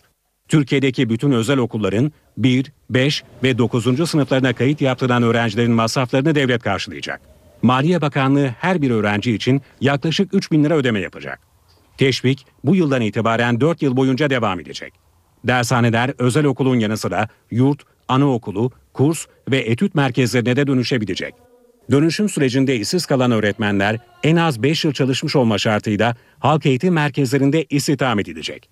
[0.48, 4.10] Türkiye'deki bütün özel okulların 1, 5 ve 9.
[4.10, 7.31] sınıflarına kayıt yaptıran öğrencilerin masraflarını devlet karşılayacak.
[7.62, 11.40] Maliye Bakanlığı her bir öğrenci için yaklaşık 3 bin lira ödeme yapacak.
[11.98, 14.92] Teşvik bu yıldan itibaren 4 yıl boyunca devam edecek.
[15.44, 21.34] Dershaneler özel okulun yanı sıra yurt, anaokulu, kurs ve etüt merkezlerine de dönüşebilecek.
[21.90, 27.64] Dönüşüm sürecinde işsiz kalan öğretmenler en az 5 yıl çalışmış olma şartıyla halk eğitim merkezlerinde
[27.70, 28.68] istihdam edilecek.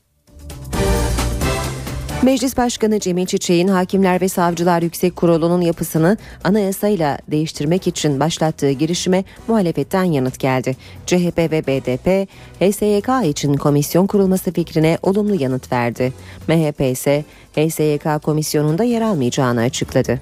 [2.22, 9.24] Meclis Başkanı Cemil Çiçek'in Hakimler ve Savcılar Yüksek Kurulu'nun yapısını anayasayla değiştirmek için başlattığı girişime
[9.48, 10.76] muhalefetten yanıt geldi.
[11.06, 12.28] CHP ve BDP,
[12.60, 16.12] HSYK için komisyon kurulması fikrine olumlu yanıt verdi.
[16.48, 17.24] MHP ise
[17.56, 20.20] HSYK komisyonunda yer almayacağını açıkladı.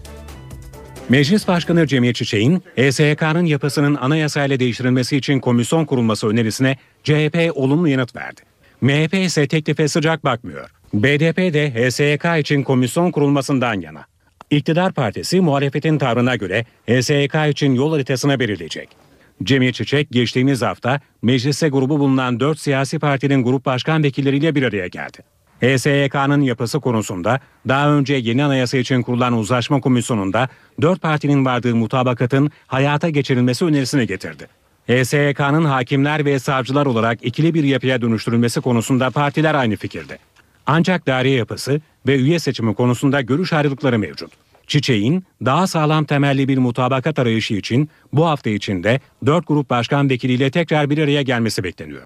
[1.09, 8.17] Meclis Başkanı Cemil Çiçek'in HSYK'nın yapısının anayasayla değiştirilmesi için komisyon kurulması önerisine CHP olumlu yanıt
[8.17, 8.41] verdi.
[8.81, 10.78] MHP ise teklife sıcak bakmıyor.
[10.95, 14.05] BDP de HSYK için komisyon kurulmasından yana.
[14.51, 18.89] İktidar Partisi muhalefetin tavrına göre HSYK için yol haritasına belirleyecek.
[19.43, 24.87] Cemil Çiçek geçtiğimiz hafta mecliste grubu bulunan 4 siyasi partinin grup başkan vekilleriyle bir araya
[24.87, 25.19] geldi.
[25.61, 30.49] HSYK'nın yapısı konusunda daha önce yeni anayasa için kurulan uzlaşma komisyonunda
[30.83, 34.47] 4 partinin vardığı mutabakatın hayata geçirilmesi önerisini getirdi.
[34.87, 40.19] HSYK'nın hakimler ve savcılar olarak ikili bir yapıya dönüştürülmesi konusunda partiler aynı fikirde.
[40.71, 44.33] Ancak daire yapısı ve üye seçimi konusunda görüş ayrılıkları mevcut.
[44.67, 50.51] Çiçeğin daha sağlam temelli bir mutabakat arayışı için bu hafta içinde 4 grup başkan vekiliyle
[50.51, 52.03] tekrar bir araya gelmesi bekleniyor.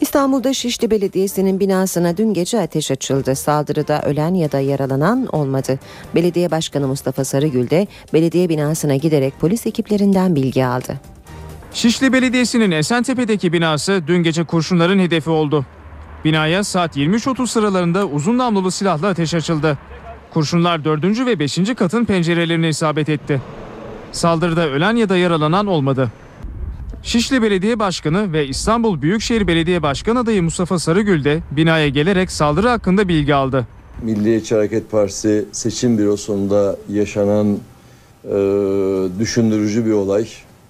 [0.00, 3.36] İstanbul'da Şişli Belediyesi'nin binasına dün gece ateş açıldı.
[3.36, 5.78] Saldırıda ölen ya da yaralanan olmadı.
[6.14, 11.00] Belediye Başkanı Mustafa Sarıgül de belediye binasına giderek polis ekiplerinden bilgi aldı.
[11.72, 15.66] Şişli Belediyesi'nin Esentepe'deki binası dün gece kurşunların hedefi oldu.
[16.24, 19.78] Binaya saat 23.30 sıralarında uzun namlulu silahla ateş açıldı.
[20.34, 21.04] Kurşunlar 4.
[21.26, 21.74] ve 5.
[21.74, 23.42] katın pencerelerine isabet etti.
[24.12, 26.12] Saldırıda ölen ya da yaralanan olmadı.
[27.02, 32.68] Şişli Belediye Başkanı ve İstanbul Büyükşehir Belediye Başkan adayı Mustafa Sarıgül de binaya gelerek saldırı
[32.68, 33.66] hakkında bilgi aldı.
[34.02, 37.58] Milliyetçi Hareket Partisi seçim bürosunda yaşanan
[38.24, 38.36] e,
[39.18, 40.28] düşündürücü bir olay.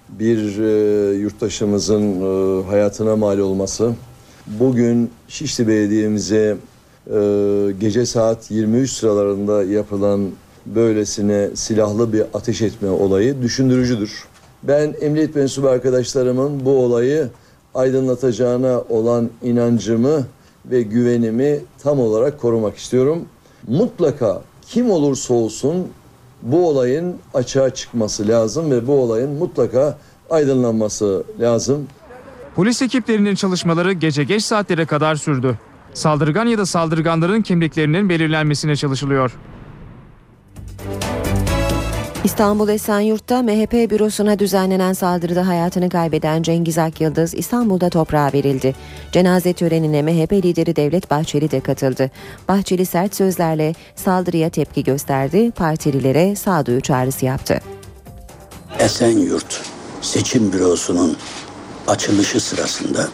[0.08, 3.94] Bir e, yurttaşımızın e, hayatına mal olması.
[4.58, 6.56] Bugün Şişli Belediye'mize
[7.06, 7.16] e,
[7.80, 10.30] gece saat 23 sıralarında yapılan
[10.66, 14.24] böylesine silahlı bir ateş etme olayı düşündürücüdür.
[14.62, 17.28] Ben emniyet mensubu arkadaşlarımın bu olayı
[17.74, 20.26] aydınlatacağına olan inancımı
[20.66, 23.24] ve güvenimi tam olarak korumak istiyorum.
[23.68, 25.86] Mutlaka kim olursa olsun
[26.42, 29.98] bu olayın açığa çıkması lazım ve bu olayın mutlaka
[30.30, 31.86] aydınlanması lazım.
[32.60, 35.58] Polis ekiplerinin çalışmaları gece geç saatlere kadar sürdü.
[35.94, 39.38] Saldırgan ya da saldırganların kimliklerinin belirlenmesine çalışılıyor.
[42.24, 48.74] İstanbul Esenyurt'ta MHP bürosuna düzenlenen saldırıda hayatını kaybeden Cengiz Akyıldız İstanbul'da toprağa verildi.
[49.12, 52.10] Cenaze törenine MHP lideri Devlet Bahçeli de katıldı.
[52.48, 57.60] Bahçeli sert sözlerle saldırıya tepki gösterdi, partililere sağduyu çağrısı yaptı.
[58.78, 59.60] Esenyurt
[60.00, 61.16] Seçim Bürosu'nun
[61.90, 63.09] açılışı sırasında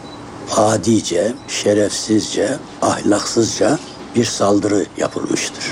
[0.55, 2.49] adice, şerefsizce,
[2.81, 3.79] ahlaksızca
[4.15, 5.63] bir saldırı yapılmıştır.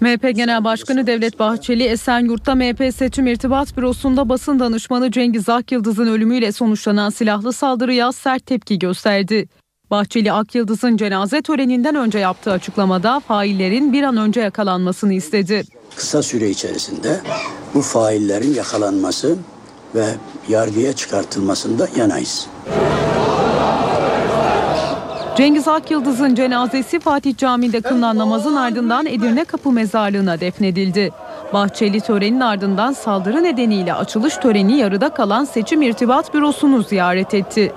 [0.00, 6.52] MHP Genel Başkanı Devlet Bahçeli Esenyurt'ta MHP Seçim İrtibat Bürosu'nda basın danışmanı Cengiz Akyıldız'ın ölümüyle
[6.52, 9.48] sonuçlanan silahlı saldırıya sert tepki gösterdi.
[9.90, 15.64] Bahçeli Akyıldız'ın cenaze töreninden önce yaptığı açıklamada faillerin bir an önce yakalanmasını istedi.
[15.96, 17.20] Kısa süre içerisinde
[17.74, 19.36] bu faillerin yakalanması
[19.94, 20.06] ve
[20.48, 22.46] yargıya çıkartılmasında yanayız.
[25.36, 31.12] Cengiz Akyıldız'ın cenazesi Fatih Camii'nde kılınan namazın ardından Edirne Kapı Mezarlığı'na defnedildi.
[31.52, 37.72] Bahçeli törenin ardından saldırı nedeniyle açılış töreni yarıda kalan Seçim İrtibat Bürosu'nu ziyaret etti.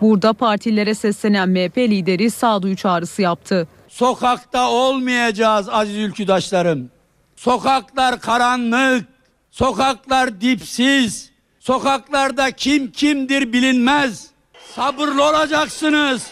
[0.00, 3.68] Burada partilere seslenen MHP lideri sağduyu çağrısı yaptı.
[3.88, 6.90] Sokakta olmayacağız aziz ülküdaşlarım.
[7.36, 9.04] Sokaklar karanlık,
[9.50, 11.31] sokaklar dipsiz,
[11.62, 14.30] sokaklarda kim kimdir bilinmez.
[14.74, 16.30] Sabırlı olacaksınız,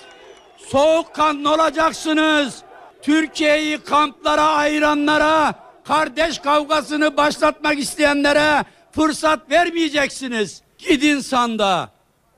[0.66, 2.62] soğukkanlı olacaksınız.
[3.02, 10.62] Türkiye'yi kamplara ayıranlara, kardeş kavgasını başlatmak isteyenlere fırsat vermeyeceksiniz.
[10.78, 11.90] Gidin sanda.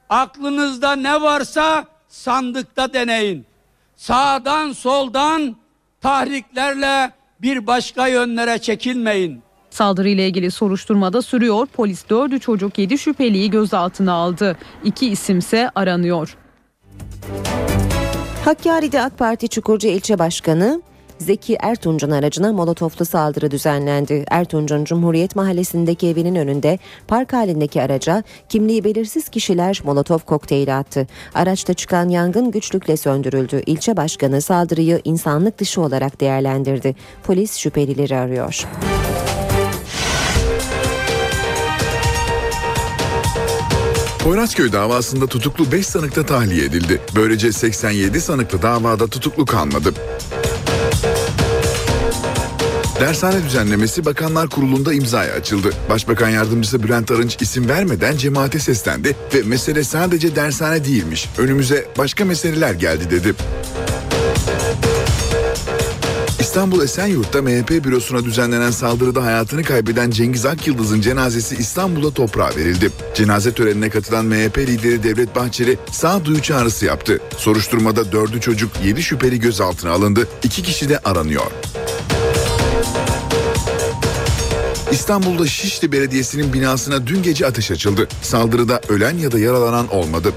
[0.09, 3.47] Aklınızda ne varsa sandıkta deneyin.
[3.97, 5.57] Sağdan soldan
[6.01, 9.43] tahriklerle bir başka yönlere çekilmeyin.
[9.73, 11.67] Saldırıyla ilgili soruşturmada sürüyor.
[11.67, 14.57] Polis 4'ü çocuk 7 şüpheliyi gözaltına aldı.
[14.85, 16.37] İki isimse aranıyor.
[18.45, 20.83] Hakkari'de AK Parti Çukurcu İlçe Başkanı
[21.19, 24.25] Zeki Ertunç'un aracına molotoflu saldırı düzenlendi.
[24.31, 31.07] Ertunç'un Cumhuriyet Mahallesi'ndeki evinin önünde park halindeki araca kimliği belirsiz kişiler molotof kokteyli attı.
[31.35, 33.63] Araçta çıkan yangın güçlükle söndürüldü.
[33.67, 36.95] İlçe başkanı saldırıyı insanlık dışı olarak değerlendirdi.
[37.23, 38.67] Polis şüphelileri arıyor.
[44.25, 47.01] Poyrazköy davasında tutuklu 5 sanıkta tahliye edildi.
[47.15, 49.95] Böylece 87 sanıklı davada tutuklu kalmadı.
[53.01, 55.71] Dershane düzenlemesi Bakanlar Kurulu'nda imzaya açıldı.
[55.91, 61.29] Başbakan Yardımcısı Bülent Arınç isim vermeden cemaate seslendi ve mesele sadece dershane değilmiş.
[61.39, 63.35] Önümüze başka meseleler geldi dedi.
[66.53, 72.91] İstanbul Esenyurt'ta MHP bürosuna düzenlenen saldırıda hayatını kaybeden Cengiz Akyıldız'ın cenazesi İstanbul'da toprağa verildi.
[73.15, 77.21] Cenaze törenine katılan MHP lideri Devlet Bahçeli sağduyu çağrısı yaptı.
[77.37, 80.29] Soruşturmada dördü çocuk yedi şüpheli gözaltına alındı.
[80.43, 81.51] İki kişi de aranıyor.
[84.91, 88.09] İstanbul'da Şişli Belediyesi'nin binasına dün gece ateş açıldı.
[88.23, 90.33] Saldırıda ölen ya da yaralanan olmadı.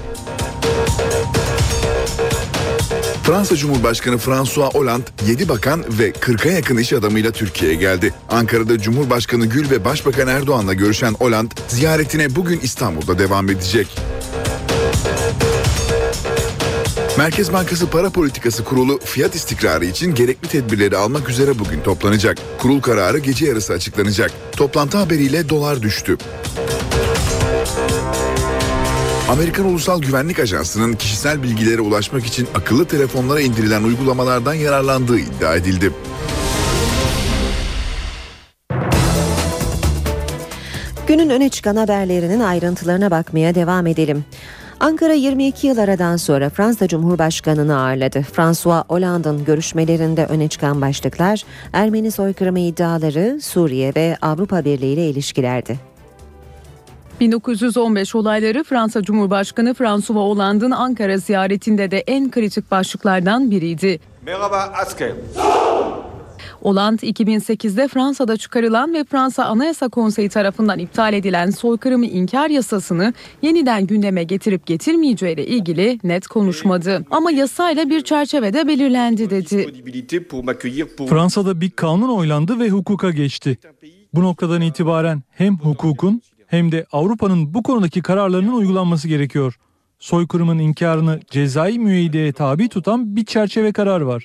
[3.26, 8.14] Fransa Cumhurbaşkanı François Hollande 7 bakan ve 40'a yakın iş adamıyla Türkiye'ye geldi.
[8.28, 13.86] Ankara'da Cumhurbaşkanı Gül ve Başbakan Erdoğan'la görüşen Hollande ziyaretine bugün İstanbul'da devam edecek.
[17.18, 22.38] Merkez Bankası Para Politikası Kurulu fiyat istikrarı için gerekli tedbirleri almak üzere bugün toplanacak.
[22.58, 24.30] Kurul kararı gece yarısı açıklanacak.
[24.52, 26.18] Toplantı haberiyle dolar düştü.
[29.28, 35.92] Amerikan Ulusal Güvenlik Ajansı'nın kişisel bilgilere ulaşmak için akıllı telefonlara indirilen uygulamalardan yararlandığı iddia edildi.
[41.06, 44.24] Günün öne çıkan haberlerinin ayrıntılarına bakmaya devam edelim.
[44.80, 48.22] Ankara 22 yıl aradan sonra Fransa Cumhurbaşkanı'nı ağırladı.
[48.22, 55.95] François Hollande'ın görüşmelerinde öne çıkan başlıklar Ermeni soykırımı iddiaları, Suriye ve Avrupa Birliği ile ilişkilerdi.
[57.20, 64.00] 1915 olayları Fransa Cumhurbaşkanı François Hollande'ın Ankara ziyaretinde de en kritik başlıklardan biriydi.
[64.26, 65.12] Merhaba asker.
[66.62, 73.86] Hollande 2008'de Fransa'da çıkarılan ve Fransa Anayasa Konseyi tarafından iptal edilen soykırımı inkar yasasını yeniden
[73.86, 77.04] gündeme getirip getirmeyeceğiyle ilgili net konuşmadı.
[77.10, 79.72] Ama yasayla bir çerçevede belirlendi dedi.
[81.08, 83.58] Fransa'da bir kanun oylandı ve hukuka geçti.
[84.14, 89.54] Bu noktadan itibaren hem hukukun hem de Avrupa'nın bu konudaki kararlarının uygulanması gerekiyor.
[89.98, 94.24] Soykırımın inkarını cezai müeyyideye tabi tutan bir çerçeve karar var.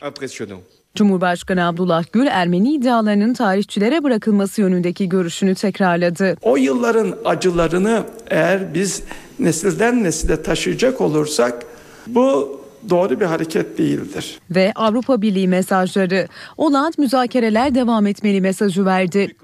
[0.96, 6.38] Cumhurbaşkanı Abdullah Gül Ermeni iddialarının tarihçilere bırakılması yönündeki görüşünü tekrarladı.
[6.42, 9.04] O yılların acılarını eğer biz
[9.40, 11.66] nesilden nesile taşıyacak olursak
[12.08, 14.40] bu doğru bir hareket değildir.
[14.50, 16.28] Ve Avrupa Birliği mesajları.
[16.58, 19.36] Hollande müzakereler devam etmeli mesajı verdi.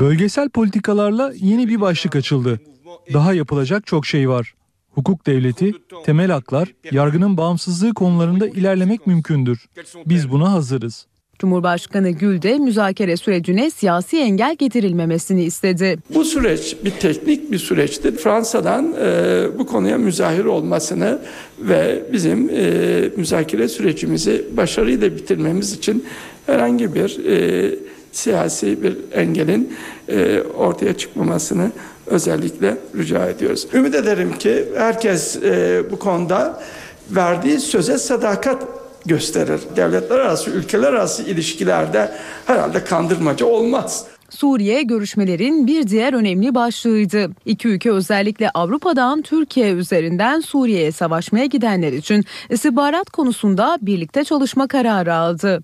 [0.00, 2.60] Bölgesel politikalarla yeni bir başlık açıldı.
[3.12, 4.54] Daha yapılacak çok şey var.
[4.94, 5.72] Hukuk devleti,
[6.04, 9.66] temel haklar, yargının bağımsızlığı konularında ilerlemek mümkündür.
[10.06, 11.06] Biz buna hazırız.
[11.38, 15.98] Cumhurbaşkanı Gül de müzakere sürecine siyasi engel getirilmemesini istedi.
[16.14, 18.16] Bu süreç bir teknik bir süreçtir.
[18.16, 21.18] Fransa'dan e, bu konuya müzahir olmasını
[21.58, 26.04] ve bizim e, müzakere sürecimizi başarıyla bitirmemiz için
[26.46, 27.74] herhangi bir e,
[28.12, 29.74] siyasi bir engelin
[30.08, 31.70] e, ortaya çıkmamasını
[32.06, 33.66] özellikle rica ediyoruz.
[33.74, 36.62] Ümit ederim ki herkes e, bu konuda
[37.10, 38.75] verdiği söze sadakat
[39.06, 39.60] gösterir.
[39.76, 42.12] Devletler arası, ülkeler arası ilişkilerde
[42.46, 44.04] herhalde kandırmaca olmaz.
[44.30, 47.30] Suriye görüşmelerin bir diğer önemli başlığıydı.
[47.44, 55.14] İki ülke özellikle Avrupa'dan Türkiye üzerinden Suriye'ye savaşmaya gidenler için istihbarat konusunda birlikte çalışma kararı
[55.14, 55.62] aldı.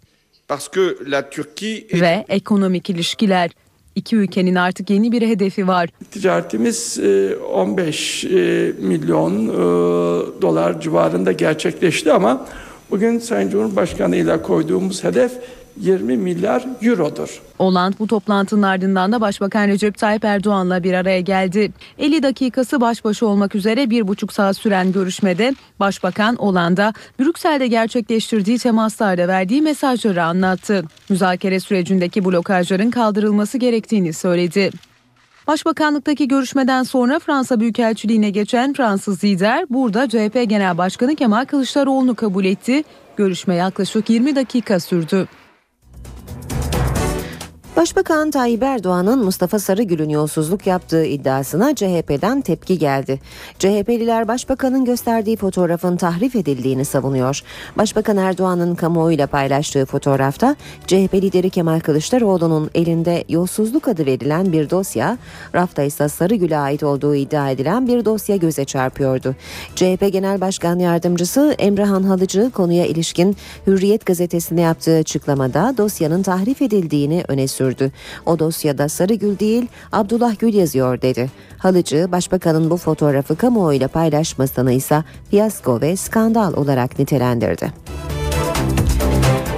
[2.01, 3.51] Ve ekonomik ilişkiler.
[3.95, 5.91] İki ülkenin artık yeni bir hedefi var.
[6.11, 7.01] Ticaretimiz
[7.55, 8.25] 15
[8.79, 9.49] milyon
[10.43, 12.47] dolar civarında gerçekleşti ama
[12.93, 15.33] bugün Sayın Cumhurbaşkanı ile koyduğumuz hedef
[15.81, 17.43] 20 milyar eurodur.
[17.59, 21.73] Hollande bu toplantının ardından da Başbakan Recep Tayyip Erdoğan'la bir araya geldi.
[21.99, 28.59] 50 dakikası baş başa olmak üzere bir buçuk saat süren görüşmede Başbakan Hollande'a Brüksel'de gerçekleştirdiği
[28.59, 30.85] temaslarda verdiği mesajları anlattı.
[31.09, 34.71] Müzakere sürecindeki blokajların kaldırılması gerektiğini söyledi.
[35.47, 42.45] Başbakanlıktaki görüşmeden sonra Fransa Büyükelçiliğine geçen Fransız lider burada CHP Genel Başkanı Kemal Kılıçdaroğlu'nu kabul
[42.45, 42.85] etti.
[43.17, 45.29] Görüşme yaklaşık 20 dakika sürdü.
[47.77, 53.21] Başbakan Tayyip Erdoğan'ın Mustafa Sarıgül'ün yolsuzluk yaptığı iddiasına CHP'den tepki geldi.
[53.59, 57.41] CHP'liler başbakanın gösterdiği fotoğrafın tahrif edildiğini savunuyor.
[57.79, 60.57] Başbakan Erdoğan'ın kamuoyuyla paylaştığı fotoğrafta
[60.87, 65.19] CHP lideri Kemal Kılıçdaroğlu'nun elinde yolsuzluk adı verilen bir dosya,
[65.55, 69.35] rafta ise Sarıgül'e ait olduğu iddia edilen bir dosya göze çarpıyordu.
[69.75, 77.25] CHP Genel Başkan Yardımcısı Emrehan Halıcı konuya ilişkin Hürriyet gazetesine yaptığı açıklamada dosyanın tahrif edildiğini
[77.29, 77.93] öne sürdü sürdü.
[78.27, 81.31] O dosyada Sarıgül değil Abdullah Gül yazıyor dedi.
[81.59, 87.73] Halıcı başbakanın bu fotoğrafı kamuoyuyla paylaşmasını ise fiyasko ve skandal olarak nitelendirdi.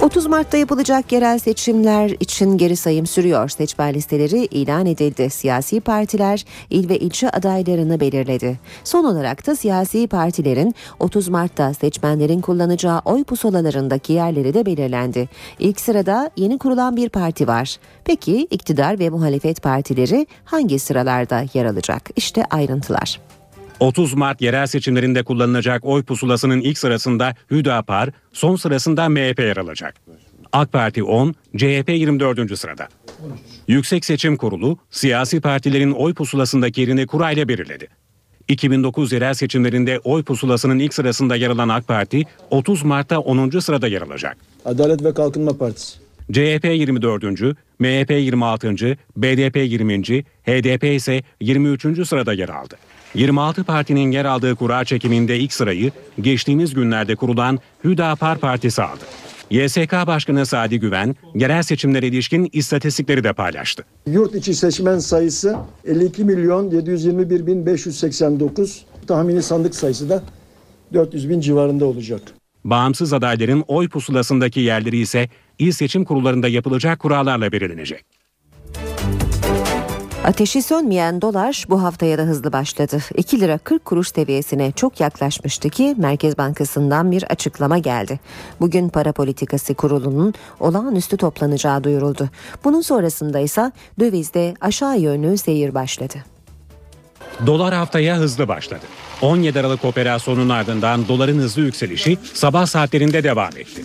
[0.05, 3.49] 30 Mart'ta yapılacak yerel seçimler için geri sayım sürüyor.
[3.49, 5.29] Seçmen listeleri ilan edildi.
[5.29, 8.59] Siyasi partiler il ve ilçe adaylarını belirledi.
[8.83, 15.29] Son olarak da siyasi partilerin 30 Mart'ta seçmenlerin kullanacağı oy pusulalarındaki yerleri de belirlendi.
[15.59, 17.77] İlk sırada yeni kurulan bir parti var.
[18.03, 22.09] Peki iktidar ve muhalefet partileri hangi sıralarda yer alacak?
[22.15, 23.19] İşte ayrıntılar.
[23.79, 29.95] 30 Mart yerel seçimlerinde kullanılacak oy pusulasının ilk sırasında Hüdapar, son sırasında MHP yer alacak.
[30.53, 32.59] AK Parti 10, CHP 24.
[32.59, 32.87] sırada.
[33.67, 37.87] Yüksek Seçim Kurulu siyasi partilerin oy pusulasındaki yerini kurayla belirledi.
[38.47, 43.59] 2009 yerel seçimlerinde oy pusulasının ilk sırasında yer alan AK Parti 30 Mart'ta 10.
[43.59, 44.37] sırada yer alacak.
[44.65, 45.97] Adalet ve Kalkınma Partisi.
[46.31, 47.23] CHP 24.
[47.79, 48.97] MHP 26.
[49.17, 50.01] BDP 20.
[50.43, 52.07] HDP ise 23.
[52.07, 52.75] sırada yer aldı.
[53.15, 59.03] 26 partinin yer aldığı kura çekiminde ilk sırayı geçtiğimiz günlerde kurulan Hüdapar Partisi aldı.
[59.49, 63.85] YSK Başkanı Sadi Güven, yerel seçimlere ilişkin istatistikleri de paylaştı.
[64.07, 70.23] Yurt içi seçmen sayısı 52 milyon 721 bin 589, tahmini sandık sayısı da
[70.93, 72.21] 400 bin civarında olacak.
[72.63, 78.14] Bağımsız adayların oy pusulasındaki yerleri ise il seçim kurullarında yapılacak kurallarla belirlenecek.
[80.25, 82.99] Ateşi sönmeyen dolar bu haftaya da hızlı başladı.
[83.15, 88.19] 2 lira 40 kuruş seviyesine çok yaklaşmıştı ki Merkez Bankası'ndan bir açıklama geldi.
[88.61, 92.29] Bugün Para Politikası Kurulu'nun olağanüstü toplanacağı duyuruldu.
[92.63, 96.15] Bunun sonrasında ise dövizde aşağı yönlü seyir başladı.
[97.45, 98.85] Dolar haftaya hızlı başladı.
[99.21, 103.83] 17 Aralık operasyonun ardından doların hızlı yükselişi sabah saatlerinde devam etti.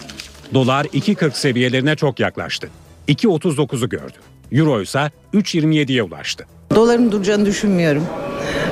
[0.54, 2.68] Dolar 2.40 seviyelerine çok yaklaştı.
[3.08, 4.29] 2.39'u gördü.
[4.52, 6.46] Euro ise 3.27'ye ulaştı.
[6.74, 8.06] Doların duracağını düşünmüyorum.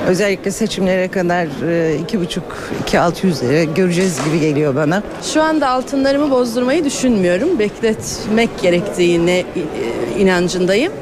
[0.07, 5.03] Özellikle seçimlere kadar 2,5-2,600 lira göreceğiz gibi geliyor bana.
[5.33, 7.59] Şu anda altınlarımı bozdurmayı düşünmüyorum.
[7.59, 9.43] Bekletmek gerektiğine
[10.19, 10.93] inancındayım.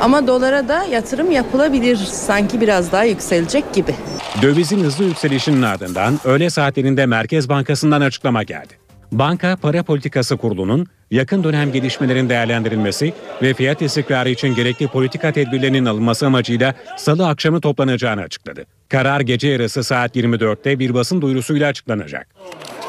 [0.00, 1.96] Ama dolara da yatırım yapılabilir.
[1.96, 3.94] Sanki biraz daha yükselecek gibi.
[4.42, 8.74] Dövizin hızlı yükselişinin ardından öğle saatlerinde Merkez Bankası'ndan açıklama geldi.
[9.12, 15.84] Banka Para Politikası Kurulu'nun yakın dönem gelişmelerin değerlendirilmesi ve fiyat istikrarı için gerekli politika tedbirlerinin
[15.86, 18.64] alınması amacıyla salı akşamı toplanacağını açıkladı.
[18.88, 22.28] Karar gece yarısı saat 24'te bir basın duyurusuyla açıklanacak.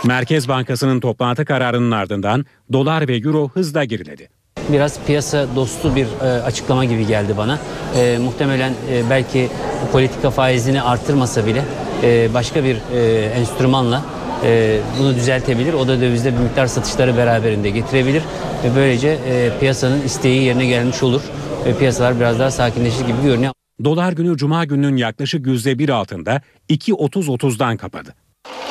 [0.05, 4.29] Merkez Bankası'nın toplantı kararının ardından dolar ve euro hızla geriledi.
[4.69, 7.59] Biraz piyasa dostu bir e, açıklama gibi geldi bana.
[7.95, 9.49] E, muhtemelen e, belki
[9.91, 11.65] politika faizini artırmasa bile
[12.03, 14.05] e, başka bir e, enstrümanla
[14.43, 15.73] e, bunu düzeltebilir.
[15.73, 18.23] O da dövizde bir miktar satışları beraberinde getirebilir
[18.63, 21.21] ve böylece e, piyasanın isteği yerine gelmiş olur
[21.65, 23.53] ve piyasalar biraz daha sakinleşir gibi görünüyor.
[23.83, 28.15] Dolar günü Cuma gününün yaklaşık %1 altında 2.30-30'dan kapadı.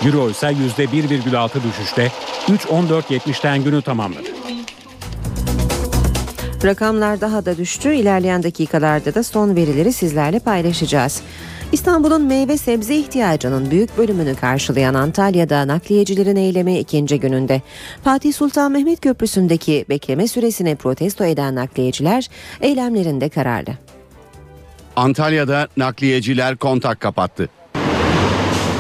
[0.05, 2.13] Euro ise %1,6 düşüşte
[2.49, 4.29] 3.14.70'ten günü tamamladı.
[6.65, 7.95] Rakamlar daha da düştü.
[7.95, 11.23] İlerleyen dakikalarda da son verileri sizlerle paylaşacağız.
[11.73, 17.63] İstanbul'un meyve sebze ihtiyacının büyük bölümünü karşılayan Antalya'da nakliyecilerin eylemi ikinci gününde.
[18.05, 22.29] Fatih Sultan Mehmet Köprüsü'ndeki bekleme süresini protesto eden nakliyeciler
[22.61, 23.71] eylemlerinde kararlı.
[24.97, 27.49] Antalya'da nakliyeciler kontak kapattı.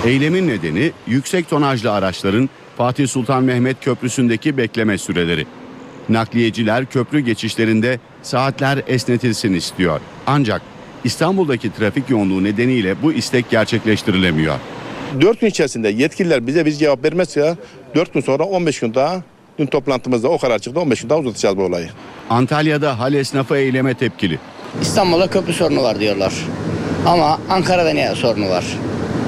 [0.05, 5.47] Eylemin nedeni yüksek tonajlı araçların Fatih Sultan Mehmet Köprüsü'ndeki bekleme süreleri.
[6.09, 10.01] Nakliyeciler köprü geçişlerinde saatler esnetilsin istiyor.
[10.26, 10.62] Ancak
[11.05, 14.55] İstanbul'daki trafik yoğunluğu nedeniyle bu istek gerçekleştirilemiyor.
[15.20, 17.57] 4 gün içerisinde yetkililer bize bir cevap vermezse
[17.94, 19.22] 4 gün sonra 15 gün daha
[19.59, 21.88] dün toplantımızda o karar çıktı 15 gün daha uzatacağız bu olayı.
[22.30, 24.38] Antalya'da hal esnafı eyleme tepkili.
[24.82, 26.32] İstanbul'da köprü sorunu var diyorlar.
[27.07, 28.64] Ama Ankara'da ne sorunu var?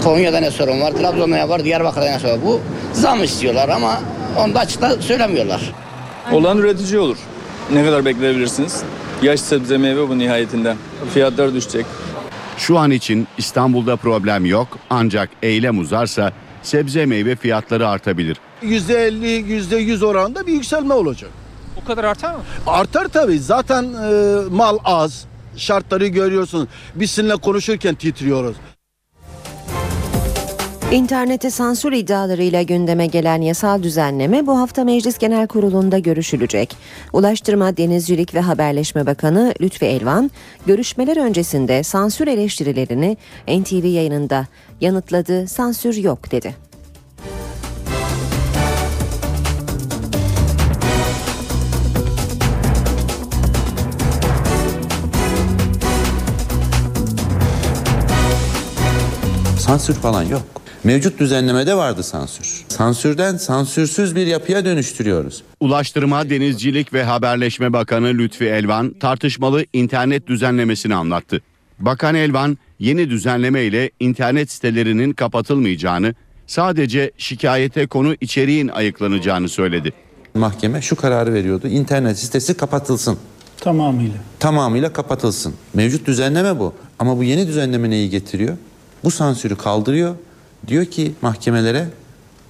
[0.05, 0.93] Konya'da ne sorun var?
[0.93, 1.65] Trabzon'da ne var?
[1.65, 2.41] Diyarbakır'da ne sorun var?
[2.45, 2.61] Bu
[2.93, 4.01] zam istiyorlar ama
[4.39, 5.61] onu da açıkta söylemiyorlar.
[6.33, 7.17] Olan üretici olur.
[7.73, 8.83] Ne kadar bekleyebilirsiniz?
[9.23, 10.77] Yaş sebze meyve bu nihayetinde.
[11.15, 11.87] Fiyatlar düşecek.
[12.57, 18.37] Şu an için İstanbul'da problem yok ancak eylem uzarsa sebze meyve fiyatları artabilir.
[18.63, 21.31] %50, %100 oranında bir yükselme olacak.
[21.83, 22.41] O kadar artar mı?
[22.67, 23.39] Artar tabii.
[23.39, 24.11] Zaten e,
[24.51, 25.25] mal az.
[25.57, 26.69] Şartları görüyorsunuz.
[26.95, 28.57] Biz sizinle konuşurken titriyoruz.
[30.93, 36.77] İnternete sansür iddialarıyla gündeme gelen yasal düzenleme bu hafta Meclis Genel Kurulu'nda görüşülecek.
[37.13, 40.31] Ulaştırma, Denizcilik ve Haberleşme Bakanı Lütfi Elvan,
[40.67, 43.17] görüşmeler öncesinde sansür eleştirilerini
[43.49, 44.47] NTV yayınında
[44.81, 46.55] yanıtladı, sansür yok dedi.
[59.59, 60.43] Sansür falan yok.
[60.85, 62.65] Mevcut düzenlemede vardı sansür.
[62.69, 65.43] Sansürden sansürsüz bir yapıya dönüştürüyoruz.
[65.61, 71.41] Ulaştırma, Denizcilik ve Haberleşme Bakanı Lütfi Elvan tartışmalı internet düzenlemesini anlattı.
[71.79, 76.15] Bakan Elvan yeni düzenleme ile internet sitelerinin kapatılmayacağını,
[76.47, 79.93] sadece şikayete konu içeriğin ayıklanacağını söyledi.
[80.35, 81.69] Mahkeme şu kararı veriyordu.
[81.69, 83.19] İnternet sitesi kapatılsın.
[83.61, 84.15] Tamamıyla.
[84.39, 85.55] Tamamıyla kapatılsın.
[85.75, 86.75] Mevcut düzenleme bu.
[86.99, 88.57] Ama bu yeni düzenleme neyi getiriyor?
[89.05, 90.15] Bu sansürü kaldırıyor.
[90.67, 91.87] Diyor ki mahkemelere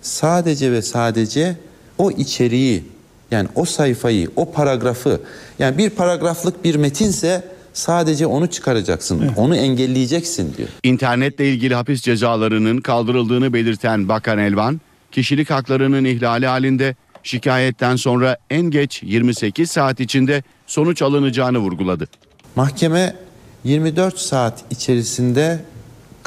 [0.02, 1.56] sadece ve sadece
[1.98, 2.84] o içeriği
[3.30, 5.20] yani o sayfayı, o paragrafı
[5.58, 9.32] yani bir paragraflık bir metinse sadece onu çıkaracaksın.
[9.36, 10.68] Onu engelleyeceksin diyor.
[10.82, 14.80] İnternetle ilgili hapis cezalarının kaldırıldığını belirten Bakan Elvan,
[15.12, 22.08] kişilik haklarının ihlali halinde şikayetten sonra en geç 28 saat içinde sonuç alınacağını vurguladı.
[22.56, 23.16] Mahkeme
[23.64, 25.58] 24 saat içerisinde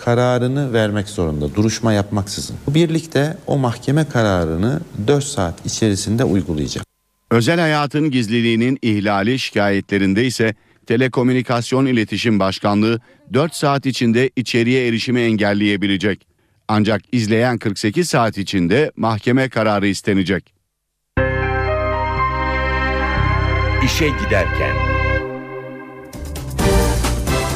[0.06, 2.56] kararını vermek zorunda duruşma yapmaksızın.
[2.68, 6.86] Birlikte o mahkeme kararını 4 saat içerisinde uygulayacak.
[7.32, 10.56] Özel hayatın gizliliğinin ihlali şikayetlerinde ise
[10.88, 13.00] Telekomünikasyon İletişim Başkanlığı
[13.34, 16.28] 4 saat içinde içeriye erişimi engelleyebilecek.
[16.68, 20.54] Ancak izleyen 48 saat içinde mahkeme kararı istenecek.
[23.86, 24.93] İşe giderken.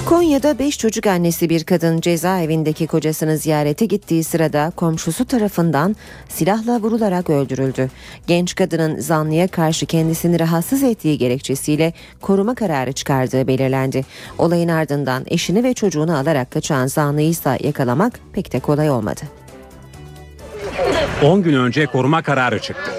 [0.07, 5.95] Konya'da 5 çocuk annesi bir kadın cezaevindeki kocasını ziyarete gittiği sırada komşusu tarafından
[6.29, 7.89] silahla vurularak öldürüldü.
[8.27, 14.05] Genç kadının zanlıya karşı kendisini rahatsız ettiği gerekçesiyle koruma kararı çıkardığı belirlendi.
[14.37, 19.21] Olayın ardından eşini ve çocuğunu alarak kaçan zanlıyı ise yakalamak pek de kolay olmadı.
[21.23, 22.91] 10 gün önce koruma kararı çıktı.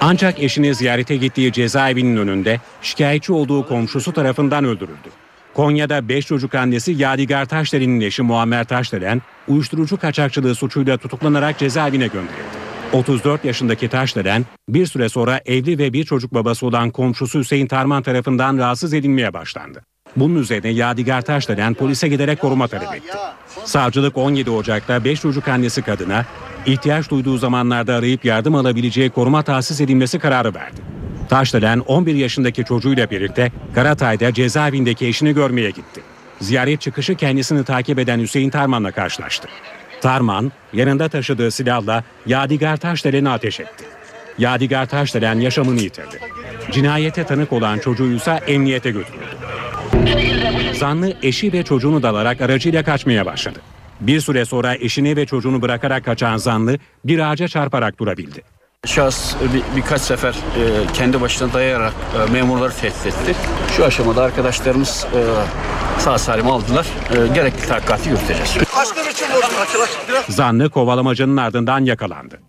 [0.00, 5.21] Ancak eşini ziyarete gittiği cezaevinin önünde şikayetçi olduğu komşusu tarafından öldürüldü.
[5.54, 12.62] Konya'da 5 çocuk annesi Yadigar Taşderen'in eşi Muammer Taşderen uyuşturucu kaçakçılığı suçuyla tutuklanarak cezaevine gönderildi.
[12.92, 18.02] 34 yaşındaki Taşderen bir süre sonra evli ve bir çocuk babası olan komşusu Hüseyin Tarman
[18.02, 19.82] tarafından rahatsız edilmeye başlandı.
[20.16, 23.16] Bunun üzerine Yadigar Taşderen polise giderek koruma talep etti.
[23.64, 26.24] Savcılık 17 Ocak'ta 5 çocuk annesi kadına
[26.66, 30.91] ihtiyaç duyduğu zamanlarda arayıp yardım alabileceği koruma tahsis edilmesi kararı verdi.
[31.32, 36.00] Taşdelen 11 yaşındaki çocuğuyla birlikte Karatay'da cezaevindeki eşini görmeye gitti.
[36.40, 39.48] Ziyaret çıkışı kendisini takip eden Hüseyin Tarman'la karşılaştı.
[40.00, 43.84] Tarman yanında taşıdığı silahla Yadigar Taşdelen'i ateş etti.
[44.38, 46.18] Yadigar Taşdelen yaşamını yitirdi.
[46.70, 49.36] Cinayete tanık olan çocuğu ise emniyete götürüldü.
[50.74, 53.58] Zanlı eşi ve çocuğunu dalarak aracıyla kaçmaya başladı.
[54.00, 58.42] Bir süre sonra eşini ve çocuğunu bırakarak kaçan zanlı bir ağaca çarparak durabildi.
[58.86, 61.92] Şahıs bir, birkaç sefer e, kendi başına dayayarak
[62.28, 63.34] e, memurları tehdit etti.
[63.76, 65.20] Şu aşamada arkadaşlarımız e,
[66.00, 66.86] sağ salim aldılar.
[67.10, 68.56] E, gerekli tahakkukatı yürüteceğiz.
[70.28, 72.40] Zanlı kovalamacının ardından yakalandı.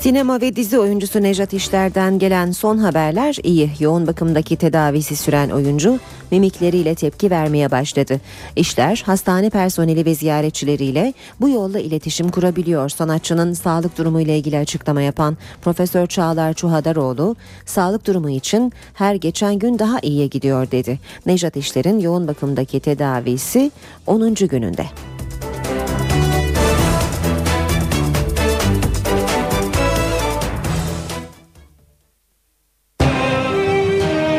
[0.00, 3.70] Sinema ve dizi oyuncusu Nejat İşler'den gelen son haberler iyi.
[3.80, 5.98] Yoğun bakımdaki tedavisi süren oyuncu
[6.30, 8.20] mimikleriyle tepki vermeye başladı.
[8.56, 12.88] İşler hastane personeli ve ziyaretçileriyle bu yolla iletişim kurabiliyor.
[12.88, 17.36] Sanatçının sağlık durumu ile ilgili açıklama yapan Profesör Çağlar Çuhadaroğlu,
[17.66, 20.98] sağlık durumu için her geçen gün daha iyiye gidiyor dedi.
[21.26, 23.70] Nejat İşler'in yoğun bakımdaki tedavisi
[24.06, 24.34] 10.
[24.34, 24.86] gününde.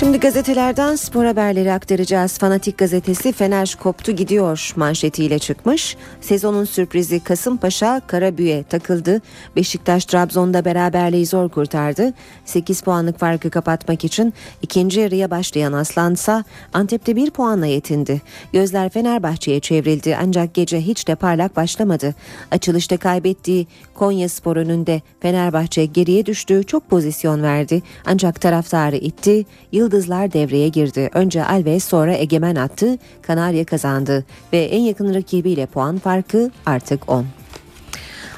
[0.00, 2.38] Şimdi gazetelerden spor haberleri aktaracağız.
[2.38, 5.96] Fanatik gazetesi Fener koptu gidiyor manşetiyle çıkmış.
[6.20, 9.20] Sezonun sürprizi Kasımpaşa Karabüye takıldı.
[9.56, 12.12] Beşiktaş Trabzon'da beraberliği zor kurtardı.
[12.44, 18.22] 8 puanlık farkı kapatmak için ikinci yarıya başlayan Aslansa Antep'te 1 puanla yetindi.
[18.52, 22.14] Gözler Fenerbahçe'ye çevrildi ancak gece hiç de parlak başlamadı.
[22.50, 26.64] Açılışta kaybettiği Konya Spor önünde Fenerbahçe geriye düştü.
[26.64, 29.44] Çok pozisyon verdi ancak taraftarı itti.
[29.90, 31.10] Yıldızlar devreye girdi.
[31.14, 32.98] Önce Alves sonra Egemen attı.
[33.22, 37.26] Kanarya kazandı ve en yakın rakibiyle puan farkı artık 10.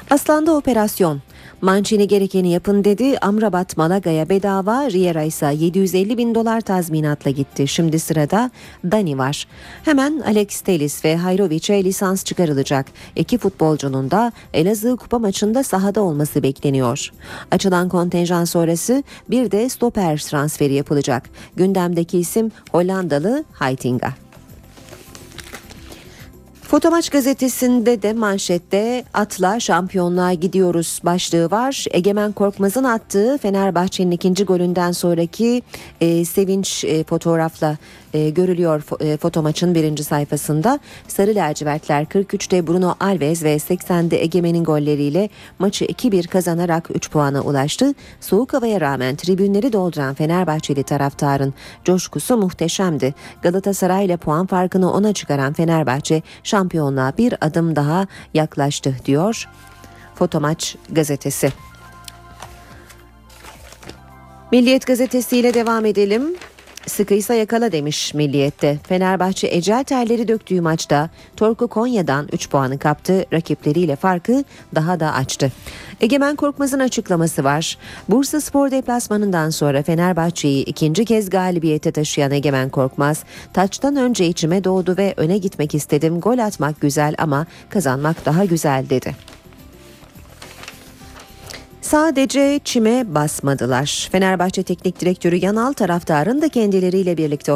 [0.09, 1.21] Aslan'da operasyon.
[1.63, 3.17] Mancini gerekeni yapın dedi.
[3.17, 7.67] Amrabat Malaga'ya bedava, Riera ise 750 bin dolar tazminatla gitti.
[7.67, 8.51] Şimdi sırada
[8.91, 9.47] Dani var.
[9.85, 12.85] Hemen Alex Telis ve Hayrovic'e lisans çıkarılacak.
[13.15, 17.11] İki futbolcunun da Elazığ kupa maçında sahada olması bekleniyor.
[17.51, 21.29] Açılan kontenjan sonrası bir de stoper transferi yapılacak.
[21.55, 24.22] Gündemdeki isim Hollandalı Heitinga.
[26.73, 31.85] Fotomaç gazetesinde de manşette atla şampiyonluğa gidiyoruz başlığı var.
[31.91, 35.61] Egemen Korkmaz'ın attığı Fenerbahçe'nin ikinci golünden sonraki
[36.01, 37.77] e, sevinç e, fotoğrafla
[38.13, 40.79] e, görülüyor fo- e, fotomaçın birinci sayfasında.
[41.07, 47.93] Sarı lacivertler 43'te Bruno Alves ve 80'de Egemen'in golleriyle maçı 2-1 kazanarak 3 puana ulaştı.
[48.21, 51.53] Soğuk havaya rağmen tribünleri dolduran Fenerbahçeli taraftarın
[51.83, 53.13] coşkusu muhteşemdi.
[53.41, 59.49] Galatasaray ile puan farkını ona çıkaran Fenerbahçe şampiyonluğa bir adım daha yaklaştı diyor
[60.15, 61.49] Fotomaç gazetesi.
[64.51, 66.35] Milliyet gazetesiyle devam edelim.
[66.87, 68.79] Sıkıysa yakala demiş Milliyet'te.
[68.87, 73.25] Fenerbahçe ecel terleri döktüğü maçta Torku Konya'dan 3 puanı kaptı.
[73.33, 74.43] Rakipleriyle farkı
[74.75, 75.51] daha da açtı.
[76.01, 77.77] Egemen Korkmaz'ın açıklaması var.
[78.09, 83.23] Bursa Spor deplasmanından sonra Fenerbahçe'yi ikinci kez galibiyete taşıyan Egemen Korkmaz,
[83.53, 86.19] taçtan önce içime doğdu ve öne gitmek istedim.
[86.19, 89.15] Gol atmak güzel ama kazanmak daha güzel dedi.
[91.83, 94.09] Sadece çime basmadılar.
[94.11, 97.53] Fenerbahçe Teknik Direktörü Yanal taraftarın da kendileriyle birlikte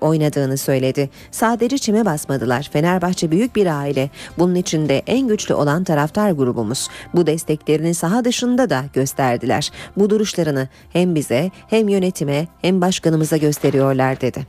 [0.00, 1.10] oynadığını söyledi.
[1.30, 2.68] Sadece çime basmadılar.
[2.72, 4.10] Fenerbahçe büyük bir aile.
[4.38, 6.88] Bunun içinde en güçlü olan taraftar grubumuz.
[7.14, 9.70] Bu desteklerini saha dışında da gösterdiler.
[9.96, 14.46] Bu duruşlarını hem bize hem yönetime hem başkanımıza gösteriyorlar dedi.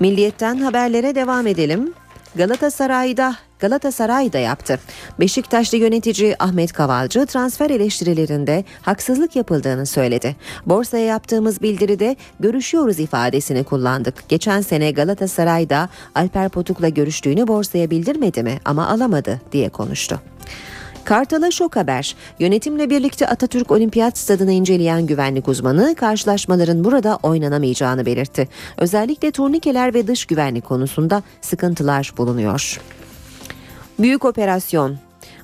[0.00, 1.92] Milliyetten haberlere devam edelim.
[2.34, 4.78] Galatasaray'da Galatasaray da yaptı.
[5.20, 10.36] Beşiktaşlı yönetici Ahmet Kavalcı transfer eleştirilerinde haksızlık yapıldığını söyledi.
[10.66, 14.28] Borsaya yaptığımız bildiride görüşüyoruz ifadesini kullandık.
[14.28, 20.20] Geçen sene Galatasaray'da Alper Potuk'la görüştüğünü borsaya bildirmedi mi ama alamadı diye konuştu.
[21.04, 22.16] Kartal'a şok haber.
[22.38, 28.48] Yönetimle birlikte Atatürk Olimpiyat Stadını inceleyen güvenlik uzmanı karşılaşmaların burada oynanamayacağını belirtti.
[28.78, 32.80] Özellikle turnikeler ve dış güvenlik konusunda sıkıntılar bulunuyor.
[33.98, 34.96] Büyük operasyon.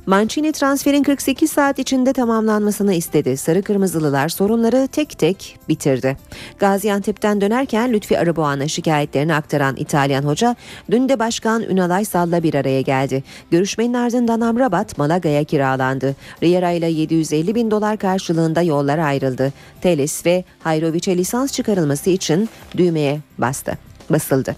[0.07, 3.37] Mancini transferin 48 saat içinde tamamlanmasını istedi.
[3.37, 6.17] Sarı Kırmızılılar sorunları tek tek bitirdi.
[6.59, 10.57] Gaziantep'ten dönerken Lütfi Arıboğan'a şikayetlerini aktaran İtalyan hoca
[10.91, 13.25] dün de Başkan Ünal Aysal'la bir araya geldi.
[13.51, 16.17] Görüşmenin ardından Amrabat Malaga'ya kiralandı.
[16.43, 19.53] Riera ile 750 bin dolar karşılığında yollar ayrıldı.
[19.81, 23.73] Telis ve Hayrovic'e lisans çıkarılması için düğmeye bastı,
[24.11, 24.57] basıldı.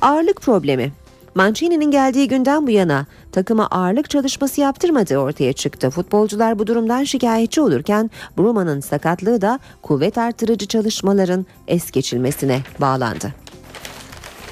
[0.00, 0.92] Ağırlık problemi
[1.34, 5.90] Mancini'nin geldiği günden bu yana takıma ağırlık çalışması yaptırmadığı ortaya çıktı.
[5.90, 13.34] Futbolcular bu durumdan şikayetçi olurken Bruma'nın sakatlığı da kuvvet artırıcı çalışmaların es geçilmesine bağlandı.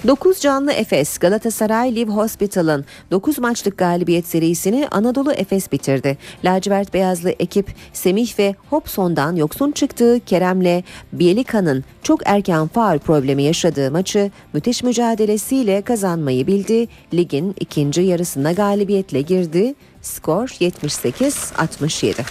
[0.07, 6.19] 9 canlı Efes Galatasaray Live Hospital'ın 9 maçlık galibiyet serisini Anadolu Efes bitirdi.
[6.45, 10.83] Lacivert beyazlı ekip Semih ve Hobson'dan yoksun çıktığı Kerem'le
[11.13, 16.89] Bielika'nın çok erken faul problemi yaşadığı maçı müthiş mücadelesiyle kazanmayı bildi.
[17.15, 19.75] Ligin ikinci yarısına galibiyetle girdi.
[20.03, 22.23] Skor 78-67.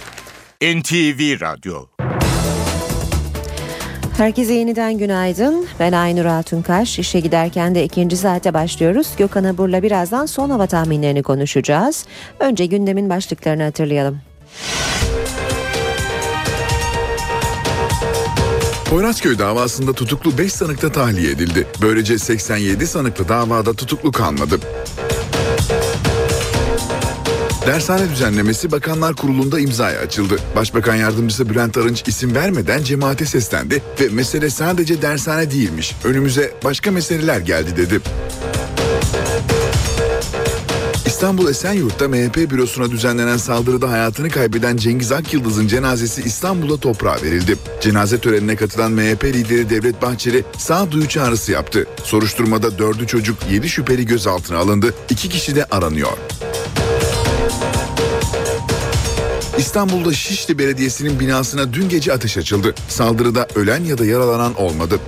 [0.62, 1.86] NTV Radyo
[4.18, 5.66] Herkese yeniden günaydın.
[5.80, 7.00] Ben Aynur Altunkaş.
[7.00, 9.08] İşe giderken de ikinci saate başlıyoruz.
[9.18, 12.06] Gökhan Abur'la birazdan son hava tahminlerini konuşacağız.
[12.40, 14.20] Önce gündemin başlıklarını hatırlayalım.
[18.90, 21.68] Poyrazköy davasında tutuklu 5 sanıkta tahliye edildi.
[21.82, 24.60] Böylece 87 sanıklı davada tutuklu kalmadı.
[27.68, 30.36] Dershane düzenlemesi Bakanlar Kurulu'nda imzaya açıldı.
[30.56, 35.96] Başbakan Yardımcısı Bülent Arınç isim vermeden cemaate seslendi ve mesele sadece dershane değilmiş.
[36.04, 38.00] Önümüze başka meseleler geldi dedi.
[41.06, 47.56] İstanbul Esenyurt'ta MHP bürosuna düzenlenen saldırıda hayatını kaybeden Cengiz Akyıldız'ın cenazesi İstanbul'da toprağa verildi.
[47.82, 51.88] Cenaze törenine katılan MHP lideri Devlet Bahçeli sağduyu çağrısı yaptı.
[52.04, 54.94] Soruşturmada dördü çocuk 7 şüpheli gözaltına alındı.
[55.10, 56.18] 2 kişi de aranıyor.
[59.58, 62.76] İstanbul'da Şişli Belediyesi'nin binasına dün gece ateş açıldı.
[62.90, 65.00] Saldırıda ölen ya da yaralanan olmadı.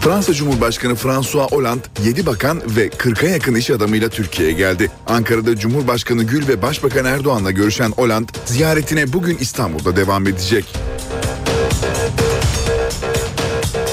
[0.00, 4.90] Fransa Cumhurbaşkanı François Hollande 7 bakan ve 40'a yakın iş adamıyla Türkiye'ye geldi.
[5.06, 10.64] Ankara'da Cumhurbaşkanı Gül ve Başbakan Erdoğan'la görüşen Hollande ziyaretine bugün İstanbul'da devam edecek.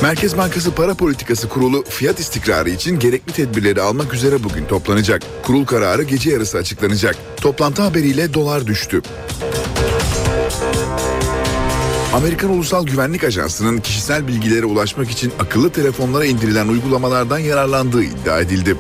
[0.02, 5.22] Merkez Bankası Para Politikası Kurulu fiyat istikrarı için gerekli tedbirleri almak üzere bugün toplanacak.
[5.44, 7.16] Kurul kararı gece yarısı açıklanacak.
[7.38, 9.02] Toplantı haberiyle dolar düştü.
[12.14, 18.76] Amerikan Ulusal Güvenlik Ajansı'nın kişisel bilgilere ulaşmak için akıllı telefonlara indirilen uygulamalardan yararlandığı iddia edildi.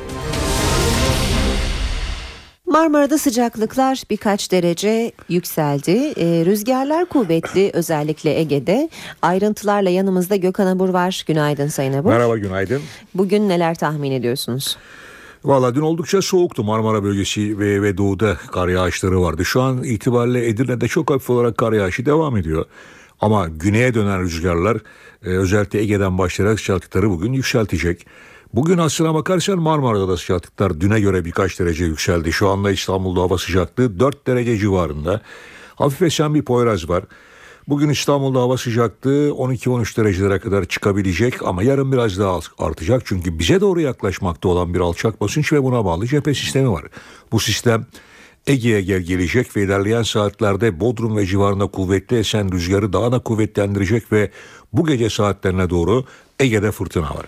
[2.69, 6.13] Marmara'da sıcaklıklar birkaç derece yükseldi.
[6.17, 8.89] Ee, rüzgarlar kuvvetli özellikle Ege'de.
[9.21, 11.23] Ayrıntılarla yanımızda Gökhan Abur var.
[11.27, 12.09] Günaydın Sayın Abur.
[12.09, 12.81] Merhaba günaydın.
[13.13, 14.77] Bugün neler tahmin ediyorsunuz?
[15.43, 19.45] Valla dün oldukça soğuktu Marmara bölgesi ve, ve doğuda kar yağışları vardı.
[19.45, 22.65] Şu an itibariyle Edirne'de çok hafif olarak kar yağışı devam ediyor.
[23.21, 24.77] Ama güneye dönen rüzgarlar
[25.25, 28.05] e, özellikle Ege'den başlayarak sıcaklıkları bugün yükseltecek.
[28.53, 32.33] Bugün aslına bakarsan Marmara'da da sıcaklıklar düne göre birkaç derece yükseldi.
[32.33, 35.21] Şu anda İstanbul'da hava sıcaklığı 4 derece civarında.
[35.75, 37.03] Hafif esen bir Poyraz var.
[37.67, 43.01] Bugün İstanbul'da hava sıcaklığı 12-13 derecelere kadar çıkabilecek ama yarın biraz daha artacak.
[43.05, 46.83] Çünkü bize doğru yaklaşmakta olan bir alçak basınç ve buna bağlı cephe sistemi var.
[47.31, 47.85] Bu sistem
[48.47, 54.11] Ege'ye gel gelecek ve ilerleyen saatlerde Bodrum ve civarında kuvvetli esen rüzgarı daha da kuvvetlendirecek
[54.11, 54.31] ve
[54.73, 56.05] bu gece saatlerine doğru
[56.39, 57.25] Ege'de fırtına var.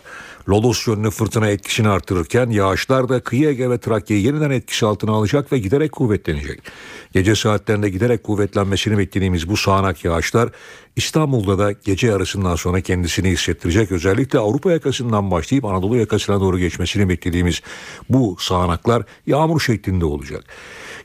[0.49, 5.51] Lodos yönlü fırtına etkisini artırırken yağışlar da kıyı Ege ve Trakya'yı yeniden etkisi altına alacak
[5.51, 6.59] ve giderek kuvvetlenecek.
[7.13, 10.49] Gece saatlerinde giderek kuvvetlenmesini beklediğimiz bu sağanak yağışlar
[10.95, 13.91] İstanbul'da da gece yarısından sonra kendisini hissettirecek.
[13.91, 17.61] Özellikle Avrupa yakasından başlayıp Anadolu yakasına doğru geçmesini beklediğimiz
[18.09, 20.43] bu sağanaklar yağmur şeklinde olacak.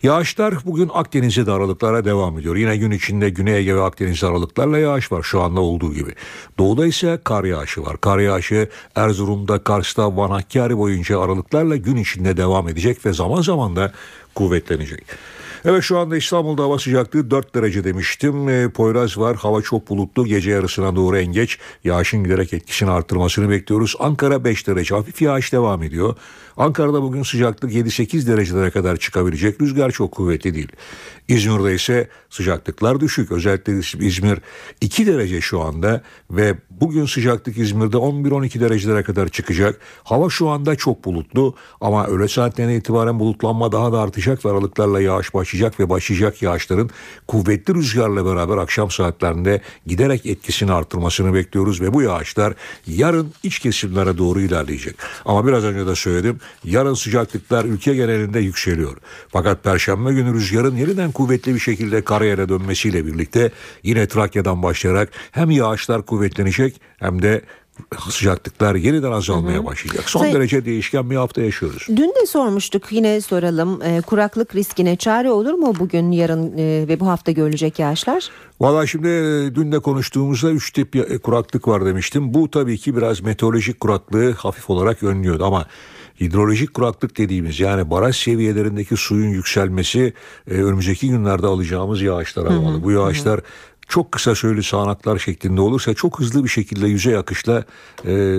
[0.03, 2.57] Yağışlar bugün Akdeniz'e de aralıklara devam ediyor.
[2.57, 6.14] Yine gün içinde Güney Ege ve Akdeniz aralıklarla yağış var şu anda olduğu gibi.
[6.59, 8.01] Doğuda ise kar yağışı var.
[8.01, 13.76] Kar yağışı Erzurum'da, Kars'ta, Van Hakkari boyunca aralıklarla gün içinde devam edecek ve zaman zaman
[13.76, 13.92] da
[14.34, 15.05] kuvvetlenecek.
[15.64, 18.49] Evet şu anda İstanbul'da hava sıcaklığı 4 derece demiştim.
[18.49, 19.36] E, Poyraz var.
[19.36, 20.26] Hava çok bulutlu.
[20.26, 21.59] Gece yarısına doğru en geç.
[21.84, 23.94] Yağışın giderek etkisini arttırmasını bekliyoruz.
[23.99, 24.94] Ankara 5 derece.
[24.94, 26.16] Hafif yağış devam ediyor.
[26.57, 29.61] Ankara'da bugün sıcaklık 7-8 derecelere kadar çıkabilecek.
[29.61, 30.68] Rüzgar çok kuvvetli değil.
[31.28, 33.32] İzmir'de ise sıcaklıklar düşük.
[33.32, 34.38] Özellikle İzmir
[34.80, 39.80] 2 derece şu anda ve bugün sıcaklık İzmir'de 11-12 derecelere kadar çıkacak.
[40.04, 45.00] Hava şu anda çok bulutlu ama öğle saatlerine itibaren bulutlanma daha da artacak ve aralıklarla
[45.00, 46.90] yağış başlayacak ve başlayacak yağışların
[47.26, 52.54] kuvvetli rüzgarla beraber akşam saatlerinde giderek etkisini artırmasını bekliyoruz ve bu yağışlar
[52.86, 54.96] yarın iç kesimlere doğru ilerleyecek.
[55.24, 58.97] Ama biraz önce de söyledim yarın sıcaklıklar ülke genelinde yükseliyor.
[59.28, 63.51] Fakat perşembe günü rüzgarın yeniden kuvvetli bir şekilde karayere dönmesiyle birlikte
[63.82, 67.42] yine Trakya'dan başlayarak hem yağışlar kuvvetlenecek hem de
[68.11, 69.66] sıcaklıklar yeniden azalmaya hı hı.
[69.66, 70.11] başlayacak.
[70.11, 71.86] Son Say- derece değişken bir hafta yaşıyoruz.
[71.88, 73.82] Dün de sormuştuk yine soralım.
[73.82, 78.28] E, kuraklık riskine çare olur mu bugün, yarın e, ve bu hafta görülecek yağışlar?
[78.61, 82.34] Valla şimdi e, dün de konuştuğumuzda 3 tip e, kuraklık var demiştim.
[82.34, 85.66] Bu tabii ki biraz meteorolojik kuraklığı hafif olarak önlüyordu ama
[86.21, 90.12] hidrolojik kuraklık dediğimiz yani baraj seviyelerindeki suyun yükselmesi
[90.51, 92.83] e, önümüzdeki günlerde alacağımız yağışlar almalı.
[92.83, 93.41] Bu yağışlar
[93.89, 97.64] çok kısa süreli sağanaklar şeklinde olursa çok hızlı bir şekilde yüzey akışla
[98.07, 98.39] e,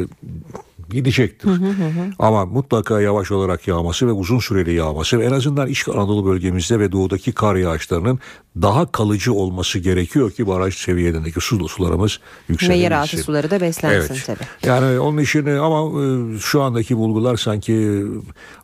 [0.89, 1.47] gidecektir.
[1.47, 2.11] Hı hı hı.
[2.19, 6.79] Ama mutlaka yavaş olarak yağması ve uzun süreli yağması ve en azından İç Anadolu bölgemizde
[6.79, 8.19] ve doğudaki kar yağışlarının
[8.61, 12.19] daha kalıcı olması gerekiyor ki baraj seviyelerindeki su sularımız
[12.49, 12.79] yükselebilsin.
[12.79, 14.23] Ve yeraltı suları da beslensin evet.
[14.25, 14.69] tabii.
[14.69, 18.03] Yani onun için ama e, şu andaki bulgular sanki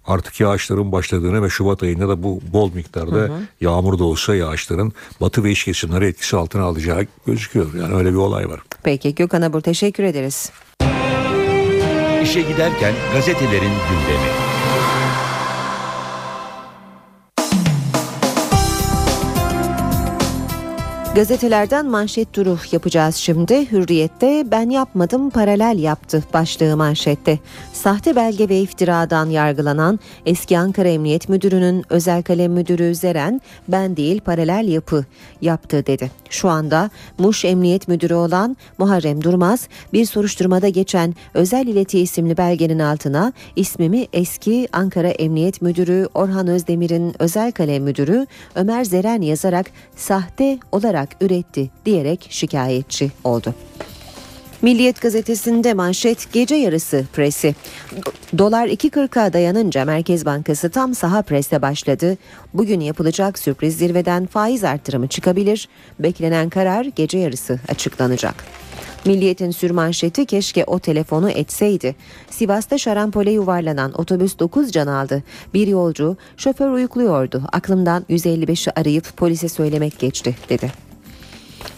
[0.05, 3.39] artık yağışların başladığını ve Şubat ayında da bu bol miktarda hı hı.
[3.61, 7.73] yağmur da olsa yağışların batı ve iç kesimleri etkisi altına alacağı gözüküyor.
[7.73, 8.59] Yani öyle bir olay var.
[8.83, 10.51] Peki Gökhan Abur teşekkür ederiz.
[12.23, 14.29] İşe giderken gazetelerin gündemi.
[21.15, 23.71] Gazetelerden manşet turu yapacağız şimdi.
[23.71, 27.39] Hürriyette ben yapmadım paralel yaptı başlığı manşette.
[27.83, 34.21] Sahte belge ve iftiradan yargılanan eski Ankara Emniyet Müdürü'nün özel kalem müdürü Zeren ben değil
[34.21, 35.05] paralel yapı
[35.41, 36.11] yaptı dedi.
[36.29, 42.79] Şu anda Muş Emniyet Müdürü olan Muharrem Durmaz bir soruşturmada geçen özel ileti isimli belgenin
[42.79, 49.65] altına ismimi eski Ankara Emniyet Müdürü Orhan Özdemir'in özel kalem müdürü Ömer Zeren yazarak
[49.95, 53.53] sahte olarak üretti diyerek şikayetçi oldu.
[54.63, 57.55] Milliyet gazetesinde manşet gece yarısı presi.
[58.37, 62.17] Dolar 2.40'a dayanınca Merkez Bankası tam saha preste başladı.
[62.53, 65.69] Bugün yapılacak sürpriz zirveden faiz artırımı çıkabilir.
[65.99, 68.35] Beklenen karar gece yarısı açıklanacak.
[69.05, 71.95] Milliyetin sürmanşeti keşke o telefonu etseydi.
[72.29, 75.23] Sivas'ta şarampole yuvarlanan otobüs 9 can aldı.
[75.53, 77.43] Bir yolcu şoför uyukluyordu.
[77.51, 80.92] Aklımdan 155'i arayıp polise söylemek geçti dedi.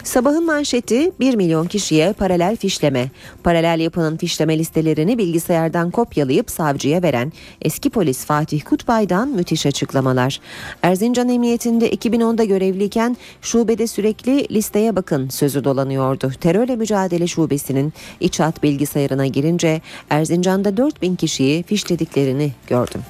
[0.05, 3.11] Sabahın manşeti 1 milyon kişiye paralel fişleme.
[3.43, 10.39] Paralel yapının fişleme listelerini bilgisayardan kopyalayıp savcıya veren eski polis Fatih Kutbay'dan müthiş açıklamalar.
[10.81, 16.31] Erzincan Emniyetinde 2010'da görevliyken şubede sürekli listeye bakın sözü dolanıyordu.
[16.41, 23.01] Terörle mücadele şubesinin iç hat bilgisayarına girince Erzincan'da 4000 kişiyi fişlediklerini gördüm.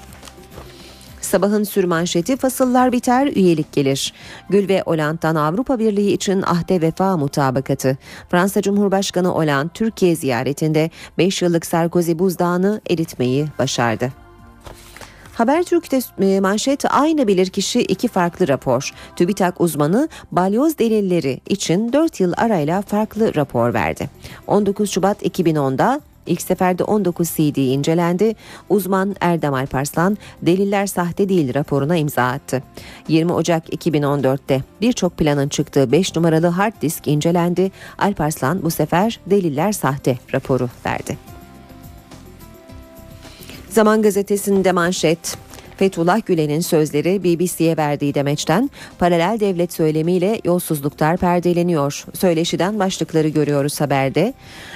[1.25, 4.13] Sabahın sürmanşeti fasıllar biter üyelik gelir.
[4.49, 7.97] Gül ve Hollanda'dan Avrupa Birliği için ahde vefa mutabakatı.
[8.29, 14.11] Fransa Cumhurbaşkanı Hollande Türkiye ziyaretinde 5 yıllık Sarkozy buzdağını eritmeyi başardı.
[15.33, 18.91] Habertürk'te e, manşet aynı bilirkişi iki farklı rapor.
[19.15, 24.09] TÜBİTAK uzmanı balyoz delilleri için 4 yıl arayla farklı rapor verdi.
[24.47, 28.35] 19 Şubat 2010'da İlk seferde 19 CD incelendi.
[28.69, 32.63] Uzman Erdem Alparslan deliller sahte değil raporuna imza attı.
[33.07, 37.71] 20 Ocak 2014'te birçok planın çıktığı 5 numaralı hard disk incelendi.
[37.97, 41.17] Alparslan bu sefer deliller sahte raporu verdi.
[43.69, 45.37] Zaman gazetesinde manşet
[45.77, 48.69] Fethullah Gülen'in sözleri BBC'ye verdiği demeçten
[48.99, 52.05] paralel devlet söylemiyle yolsuzluklar perdeleniyor.
[52.13, 54.33] Söyleşiden başlıkları görüyoruz haberde.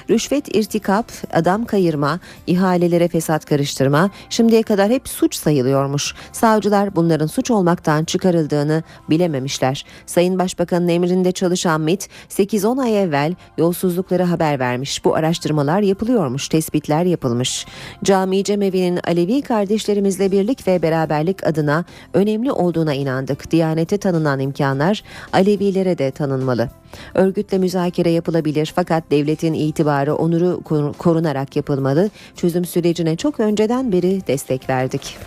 [0.09, 6.13] Rüşvet irtikap, adam kayırma, ihalelere fesat karıştırma şimdiye kadar hep suç sayılıyormuş.
[6.31, 9.85] Savcılar bunların suç olmaktan çıkarıldığını bilememişler.
[10.05, 15.05] Sayın Başbakanın emrinde çalışan MIT 8-10 ay evvel yolsuzlukları haber vermiş.
[15.05, 17.65] Bu araştırmalar yapılıyormuş, tespitler yapılmış.
[18.03, 23.51] Cami Cemevi'nin Alevi kardeşlerimizle birlik ve beraberlik adına önemli olduğuna inandık.
[23.51, 26.69] Diyanete tanınan imkanlar Alevilere de tanınmalı.
[27.13, 30.61] Örgütle müzakere yapılabilir fakat devletin itibarı onuru
[30.97, 32.09] korunarak yapılmalı.
[32.35, 35.17] Çözüm sürecine çok önceden beri destek verdik.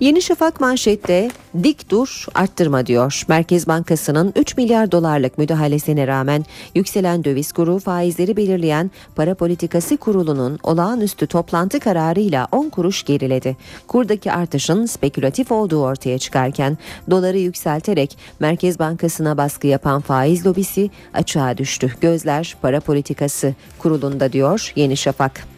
[0.00, 1.30] Yeni Şafak manşette
[1.62, 3.22] dik dur arttırma diyor.
[3.28, 6.44] Merkez Bankası'nın 3 milyar dolarlık müdahalesine rağmen
[6.74, 13.56] yükselen döviz kuru faizleri belirleyen Para Politikası Kurulu'nun olağanüstü toplantı kararıyla 10 kuruş geriledi.
[13.86, 16.78] Kurdaki artışın spekülatif olduğu ortaya çıkarken
[17.10, 21.94] doları yükselterek Merkez Bankası'na baskı yapan faiz lobisi açığa düştü.
[22.00, 25.55] Gözler Para Politikası Kurulu'nda diyor Yeni Şafak.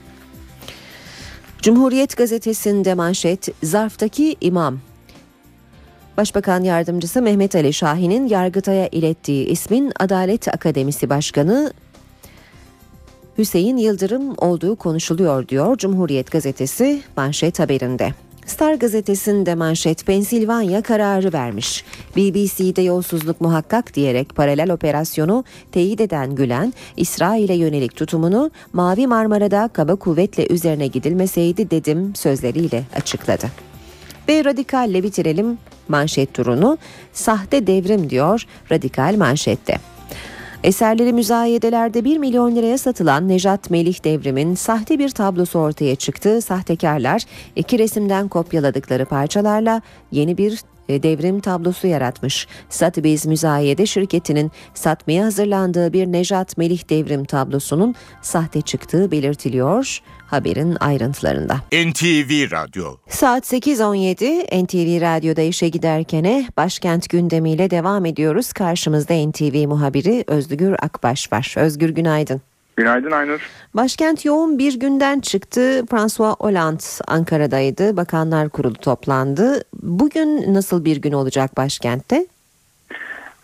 [1.62, 4.78] Cumhuriyet gazetesinde manşet zarftaki imam
[6.16, 11.72] Başbakan Yardımcısı Mehmet Ali Şahin'in Yargıtay'a ilettiği ismin Adalet Akademisi Başkanı
[13.38, 18.14] Hüseyin Yıldırım olduğu konuşuluyor diyor Cumhuriyet gazetesi manşet haberinde.
[18.48, 21.84] Star gazetesinde manşet Pensilvanya kararı vermiş.
[22.16, 29.96] BBC'de yolsuzluk muhakkak diyerek paralel operasyonu teyit eden Gülen, İsrail'e yönelik tutumunu Mavi Marmara'da kaba
[29.96, 33.46] kuvvetle üzerine gidilmeseydi dedim sözleriyle açıkladı.
[34.28, 36.78] Ve radikalle bitirelim manşet turunu.
[37.12, 39.97] Sahte devrim diyor radikal manşette.
[40.64, 46.42] Eserleri müzayedelerde 1 milyon liraya satılan Nejat Melih Devrim'in sahte bir tablosu ortaya çıktı.
[46.42, 47.22] Sahtekarlar
[47.56, 49.82] iki resimden kopyaladıkları parçalarla
[50.12, 52.46] yeni bir e, devrim tablosu yaratmış.
[52.68, 61.56] Satbiz Müzayede şirketinin satmaya hazırlandığı bir Nejat Melih devrim tablosunun sahte çıktığı belirtiliyor haberin ayrıntılarında.
[61.72, 68.52] NTV Radyo Saat 8.17 NTV Radyo'da işe giderkene başkent gündemiyle devam ediyoruz.
[68.52, 71.54] Karşımızda NTV muhabiri Özgür Akbaş var.
[71.56, 72.40] Özgür günaydın.
[72.76, 73.50] Günaydın Aynur.
[73.74, 75.86] Başkent yoğun bir günden çıktı.
[75.90, 77.96] François Hollande Ankara'daydı.
[77.96, 79.64] Bakanlar Kurulu toplandı.
[79.82, 82.26] Bugün nasıl bir gün olacak başkentte?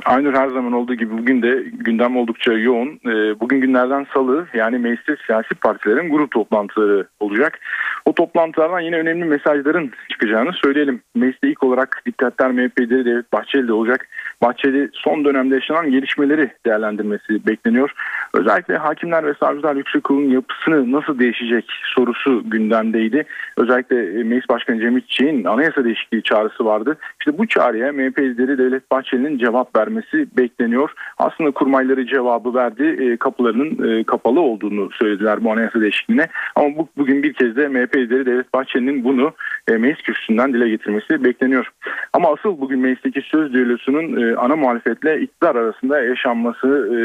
[0.05, 2.89] Aynur her zaman olduğu gibi bugün de gündem oldukça yoğun.
[2.89, 7.61] Ee, bugün günlerden salı yani mecliste siyasi partilerin grup toplantıları olacak.
[8.05, 11.01] O toplantılardan yine önemli mesajların çıkacağını söyleyelim.
[11.15, 14.09] Mecliste ilk olarak dikkatler MHP lideri Devlet Bahçeli'de olacak.
[14.43, 17.91] Bahçeli son dönemde yaşanan gelişmeleri değerlendirmesi bekleniyor.
[18.35, 23.25] Özellikle Hakimler ve Savcılar Yüksek Kurulu'nun yapısını nasıl değişecek sorusu gündemdeydi.
[23.57, 26.97] Özellikle e, Meclis Başkanı Cem İşçi'nin anayasa değişikliği çağrısı vardı.
[27.21, 29.94] İşte bu çağrıya MHP lideri Devlet Bahçeli'nin cevap vermesi
[30.37, 30.91] bekleniyor.
[31.19, 32.85] Aslında kurmayları cevabı verdi.
[32.85, 36.29] E, kapılarının e, kapalı olduğunu söylediler bu anayasa değişikliğine.
[36.55, 39.33] Ama bu, bugün bir kez de MHP lideri Devlet Bahçeli'nin bunu
[39.69, 41.71] e, meclis kürsüsünden dile getirmesi bekleniyor.
[42.13, 46.99] Ama asıl bugün meclisteki söz düellosunun e, ana muhalefetle iktidar arasında yaşanması e,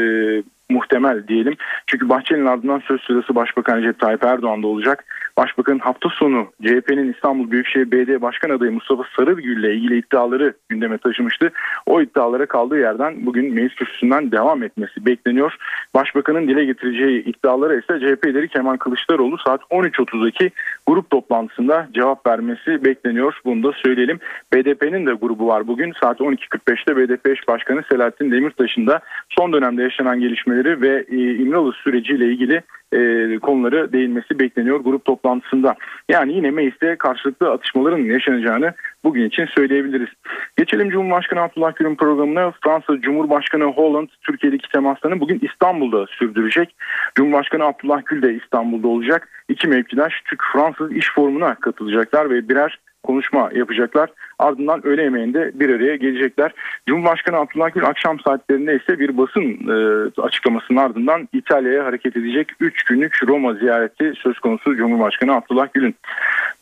[0.70, 1.54] muhtemel diyelim.
[1.86, 5.04] Çünkü Bahçeli'nin ardından söz sırası Başbakan Recep Tayyip Erdoğan'da olacak.
[5.36, 10.98] Başbakanın hafta sonu CHP'nin İstanbul Büyükşehir Belediye Başkan adayı Mustafa Sarıgül ile ilgili iddiaları gündeme
[10.98, 11.50] taşımıştı.
[11.86, 15.56] O iddialara kaldığı yerden bugün meclis kürsüsünden devam etmesi bekleniyor.
[15.94, 20.50] Başbakanın dile getireceği iddialara ise CHP lideri Kemal Kılıçdaroğlu saat 13.30'daki
[20.86, 23.40] grup toplantısında cevap vermesi bekleniyor.
[23.44, 24.18] Bunu da söyleyelim.
[24.54, 25.92] BDP'nin de grubu var bugün.
[26.00, 31.72] Saat 12.45'te BDP eş başkanı Selahattin Demirtaş'ın da son dönemde yaşanan gelişmeleri ve e, İmralı
[31.72, 35.74] süreciyle ilgili e, konuları değinmesi bekleniyor grup toplantısında.
[36.08, 38.72] Yani yine mecliste karşılıklı atışmaların yaşanacağını
[39.04, 40.08] bugün için söyleyebiliriz.
[40.56, 42.52] Geçelim Cumhurbaşkanı Abdullah Gül'ün programına.
[42.64, 46.74] Fransa Cumhurbaşkanı Hollande Türkiye'deki temaslarını bugün İstanbul'da sürdürecek.
[47.14, 49.28] Cumhurbaşkanı Abdullah Gül de İstanbul'da olacak.
[49.48, 54.10] İki mevkidaş Türk-Fransız iş forumuna katılacaklar ve birer konuşma yapacaklar.
[54.40, 56.52] Ardından öğle yemeğinde bir araya gelecekler.
[56.86, 59.74] Cumhurbaşkanı Abdullah Gül akşam saatlerinde ise bir basın e,
[60.22, 65.94] açıklamasının ardından İtalya'ya hareket edecek 3 günlük Roma ziyareti söz konusu Cumhurbaşkanı Abdullah Gül'ün.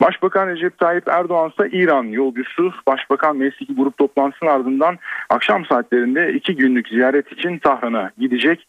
[0.01, 2.73] Başbakan Recep Tayyip Erdoğan ise İran yolcusu.
[2.87, 4.97] Başbakan meclisteki grup toplantısının ardından
[5.29, 8.67] akşam saatlerinde 2 günlük ziyaret için Tahran'a gidecek.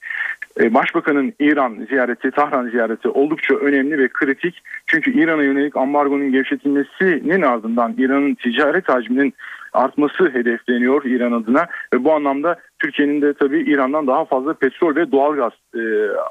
[0.61, 4.63] E, Başbakanın İran ziyareti, Tahran ziyareti oldukça önemli ve kritik.
[4.87, 9.35] Çünkü İran'a yönelik ambargonun gevşetilmesinin ardından İran'ın ticaret hacminin
[9.73, 15.13] artması hedefleniyor İran adına ve bu anlamda Türkiye'nin de tabii İran'dan daha fazla petrol ve
[15.13, 15.81] doğalgaz e,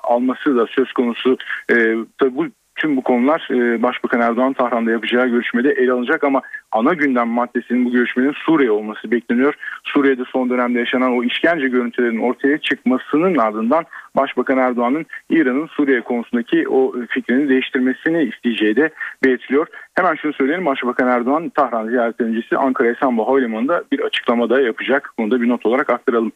[0.03, 1.38] alması da söz konusu.
[1.72, 2.45] E, tabii bu
[2.76, 6.41] tüm bu konular e, Başbakan Erdoğan Tahran'da yapacağı görüşmede ele alınacak ama
[6.72, 9.53] ana gündem maddesinin bu görüşmenin Suriye olması bekleniyor.
[9.84, 16.70] Suriye'de son dönemde yaşanan o işkence görüntülerinin ortaya çıkmasının ardından Başbakan Erdoğan'ın İran'ın Suriye konusundaki
[16.70, 18.89] o fikrini değiştirmesini isteyeceği de
[19.24, 19.67] belirtiliyor.
[19.95, 25.13] Hemen şunu söyleyelim Başbakan Erdoğan Tahran ziyareti öncesi Ankara Esenboğa Havalimanı'nda bir açıklama da yapacak.
[25.20, 26.32] Bunu da bir not olarak aktaralım.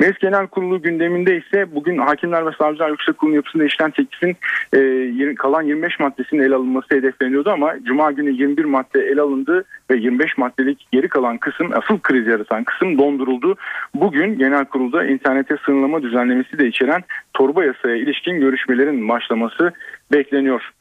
[0.00, 4.36] Meclis Genel Kurulu gündeminde ise bugün Hakimler ve Savcılar Yüksek Kurulu yapısında işlenen teklifin
[4.74, 9.96] e, kalan 25 maddesinin ele alınması hedefleniyordu ama Cuma günü 21 madde ele alındı ve
[9.96, 13.56] 25 maddelik geri kalan kısım asıl kriz yaratan kısım donduruldu.
[13.94, 19.72] Bugün genel kurulda internete sınırlama düzenlemesi de içeren torba yasaya ilişkin görüşmelerin başlaması
[20.12, 20.72] bekleniyor.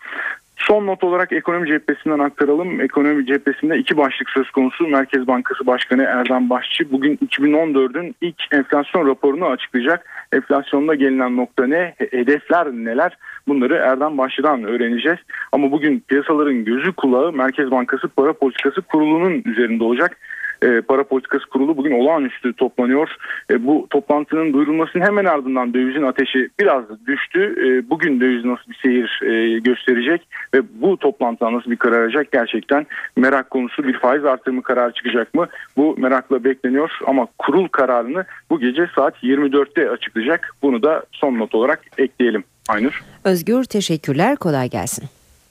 [0.57, 2.81] Son not olarak ekonomi cephesinden aktaralım.
[2.81, 4.87] Ekonomi cephesinde iki başlık söz konusu.
[4.87, 10.05] Merkez Bankası Başkanı Erdem Başçı bugün 2014'ün ilk enflasyon raporunu açıklayacak.
[10.31, 11.95] Enflasyonda gelinen nokta ne?
[12.11, 13.17] Hedefler neler?
[13.47, 15.19] Bunları Erdem Başçı'dan öğreneceğiz.
[15.51, 20.17] Ama bugün piyasaların gözü kulağı Merkez Bankası Para Politikası Kurulu'nun üzerinde olacak
[20.61, 23.15] e, Para Politikası Kurulu bugün olağanüstü toplanıyor.
[23.49, 27.55] E, bu toplantının duyurulmasının hemen ardından dövizin ateşi biraz düştü.
[27.65, 32.31] E, bugün döviz nasıl bir seyir e, gösterecek ve bu toplantıda nasıl bir karar alacak
[32.31, 32.87] gerçekten
[33.17, 35.47] merak konusu bir faiz artırımı kararı çıkacak mı?
[35.77, 40.55] Bu merakla bekleniyor ama kurul kararını bu gece saat 24'te açıklayacak.
[40.61, 42.43] Bunu da son not olarak ekleyelim.
[42.69, 43.03] Aynur.
[43.25, 45.03] Özgür teşekkürler kolay gelsin.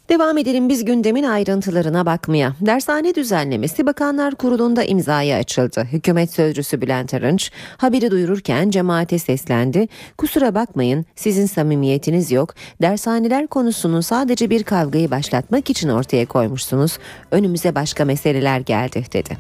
[0.09, 2.53] Devam edelim biz gündemin ayrıntılarına bakmaya.
[2.61, 5.89] Dershane düzenlemesi Bakanlar Kurulu'nda imzaya açıldı.
[5.93, 9.89] Hükümet sözcüsü Bülent Arınç haberi duyururken cemaate seslendi.
[10.19, 12.55] Kusura bakmayın sizin samimiyetiniz yok.
[12.83, 16.99] Dershaneler konusunu sadece bir kavgayı başlatmak için ortaya koymuşsunuz.
[17.31, 19.37] Önümüze başka meseleler geldi dedi.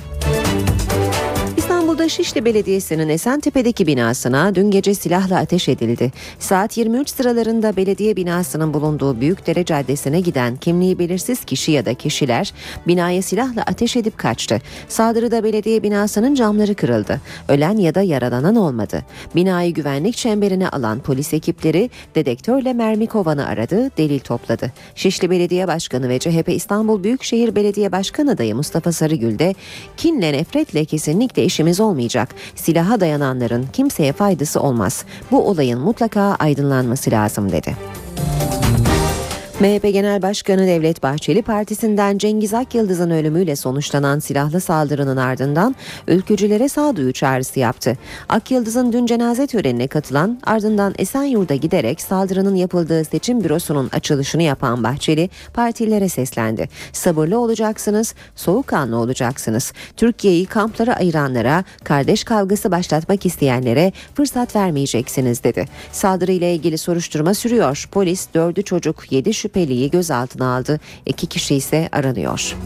[2.05, 6.12] İstanbul'da Şişli Belediyesi'nin Esentepe'deki binasına dün gece silahla ateş edildi.
[6.38, 12.52] Saat 23 sıralarında belediye binasının bulunduğu Büyükdere Caddesi'ne giden kimliği belirsiz kişi ya da kişiler
[12.86, 14.61] binaya silahla ateş edip kaçtı.
[14.88, 17.20] Saldırıda belediye binasının camları kırıldı.
[17.48, 19.02] Ölen ya da yaralanan olmadı.
[19.34, 24.72] Binayı güvenlik çemberine alan polis ekipleri dedektörle mermi kovanı aradı, delil topladı.
[24.94, 29.55] Şişli Belediye Başkanı ve CHP İstanbul Büyükşehir Belediye Başkan adayı Mustafa Sarıgül de
[29.96, 32.28] kinle nefretle kesinlikle işimiz olmayacak.
[32.57, 35.05] Silaha dayananların kimseye faydası olmaz.
[35.30, 37.76] Bu olayın mutlaka aydınlanması lazım dedi.
[39.61, 45.74] MHP Genel Başkanı Devlet Bahçeli partisinden Cengiz Akyıldız'ın ölümüyle sonuçlanan silahlı saldırının ardından
[46.09, 47.98] ülkücülere sağduyu çağrısı yaptı.
[48.28, 55.30] Akyıldız'ın dün cenaze törenine katılan ardından Esenyurt'a giderek saldırının yapıldığı seçim bürosunun açılışını yapan Bahçeli
[55.52, 56.68] partilere seslendi.
[56.92, 59.72] Sabırlı olacaksınız, soğukkanlı olacaksınız.
[59.96, 65.64] Türkiye'yi kamplara ayıranlara, kardeş kavgası başlatmak isteyenlere fırsat vermeyeceksiniz dedi.
[65.92, 67.88] Saldırıyla ilgili soruşturma sürüyor.
[67.92, 70.80] Polis dördü çocuk, yedi şüpheliyi gözaltına aldı.
[71.07, 72.57] İki kişi ise aranıyor.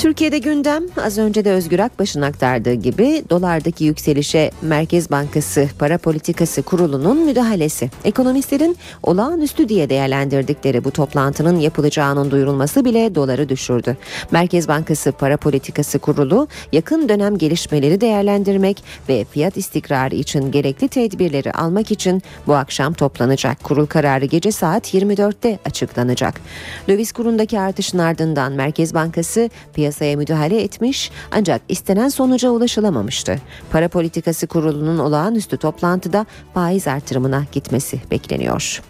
[0.00, 6.62] Türkiye'de gündem az önce de Özgür Akbaş'ın aktardığı gibi dolardaki yükselişe Merkez Bankası Para Politikası
[6.62, 7.90] Kurulu'nun müdahalesi.
[8.04, 13.96] Ekonomistlerin olağanüstü diye değerlendirdikleri bu toplantının yapılacağının duyurulması bile doları düşürdü.
[14.30, 21.52] Merkez Bankası Para Politikası Kurulu yakın dönem gelişmeleri değerlendirmek ve fiyat istikrarı için gerekli tedbirleri
[21.52, 23.64] almak için bu akşam toplanacak.
[23.64, 26.40] Kurul kararı gece saat 24'te açıklanacak.
[26.88, 29.50] Döviz kurundaki artışın ardından Merkez Bankası
[29.90, 33.38] piyasaya müdahale etmiş ancak istenen sonuca ulaşılamamıştı.
[33.70, 38.82] Para Politikası Kurulu'nun olağanüstü toplantıda faiz artırımına gitmesi bekleniyor.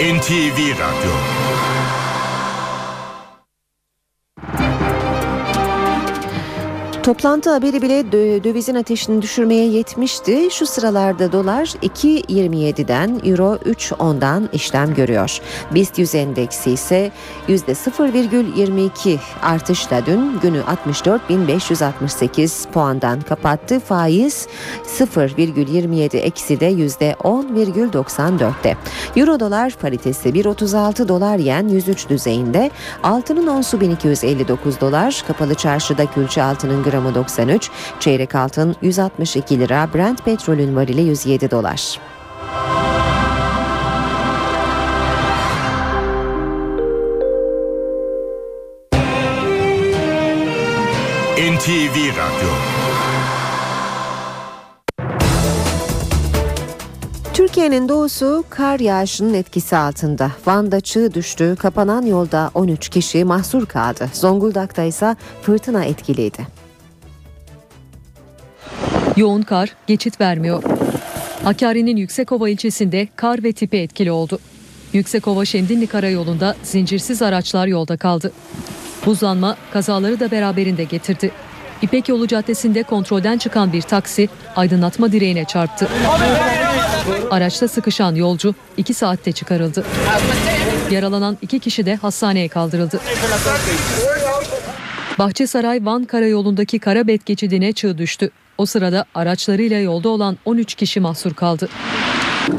[0.00, 1.12] NTV Radyo
[7.02, 10.48] Toplantı haberi bile dö- dövizin ateşini düşürmeye yetmişti.
[10.50, 15.38] Şu sıralarda dolar 2.27'den euro 3.10'dan işlem görüyor.
[15.74, 17.10] BIST 100 endeksi ise
[17.48, 23.80] %0,22 artışla dün günü 64.568 puandan kapattı.
[23.80, 24.46] Faiz
[24.98, 28.76] 0,27 eksi de %10,94'te.
[29.16, 32.70] Euro dolar paritesi 1.36 dolar yen 103 düzeyinde.
[33.02, 35.24] Altının onsu 1259 dolar.
[35.26, 37.70] Kapalı çarşıda külçe altının gramı 93,
[38.00, 42.00] çeyrek altın 162 lira, Brent petrolün varili 107 dolar.
[51.36, 52.52] NTV Radyo
[57.34, 60.30] Türkiye'nin doğusu kar yağışının etkisi altında.
[60.46, 64.08] Van'da çığ düştü, kapanan yolda 13 kişi mahsur kaldı.
[64.12, 66.61] Zonguldak'ta ise fırtına etkiliydi.
[69.16, 70.62] Yoğun kar geçit vermiyor.
[71.44, 74.38] Hakkari'nin Yüksekova ilçesinde kar ve tipi etkili oldu.
[74.92, 78.32] Yüksekova Şemdinli Karayolu'nda zincirsiz araçlar yolda kaldı.
[79.06, 81.30] Buzlanma kazaları da beraberinde getirdi.
[81.82, 85.88] İpek Yolu Caddesi'nde kontrolden çıkan bir taksi aydınlatma direğine çarptı.
[87.30, 89.84] Araçta sıkışan yolcu 2 saatte çıkarıldı.
[90.90, 93.00] Yaralanan iki kişi de hastaneye kaldırıldı.
[95.18, 98.30] Bahçesaray Van Karayolu'ndaki Karabet geçidine çığ düştü.
[98.58, 101.68] O sırada araçlarıyla yolda olan 13 kişi mahsur kaldı.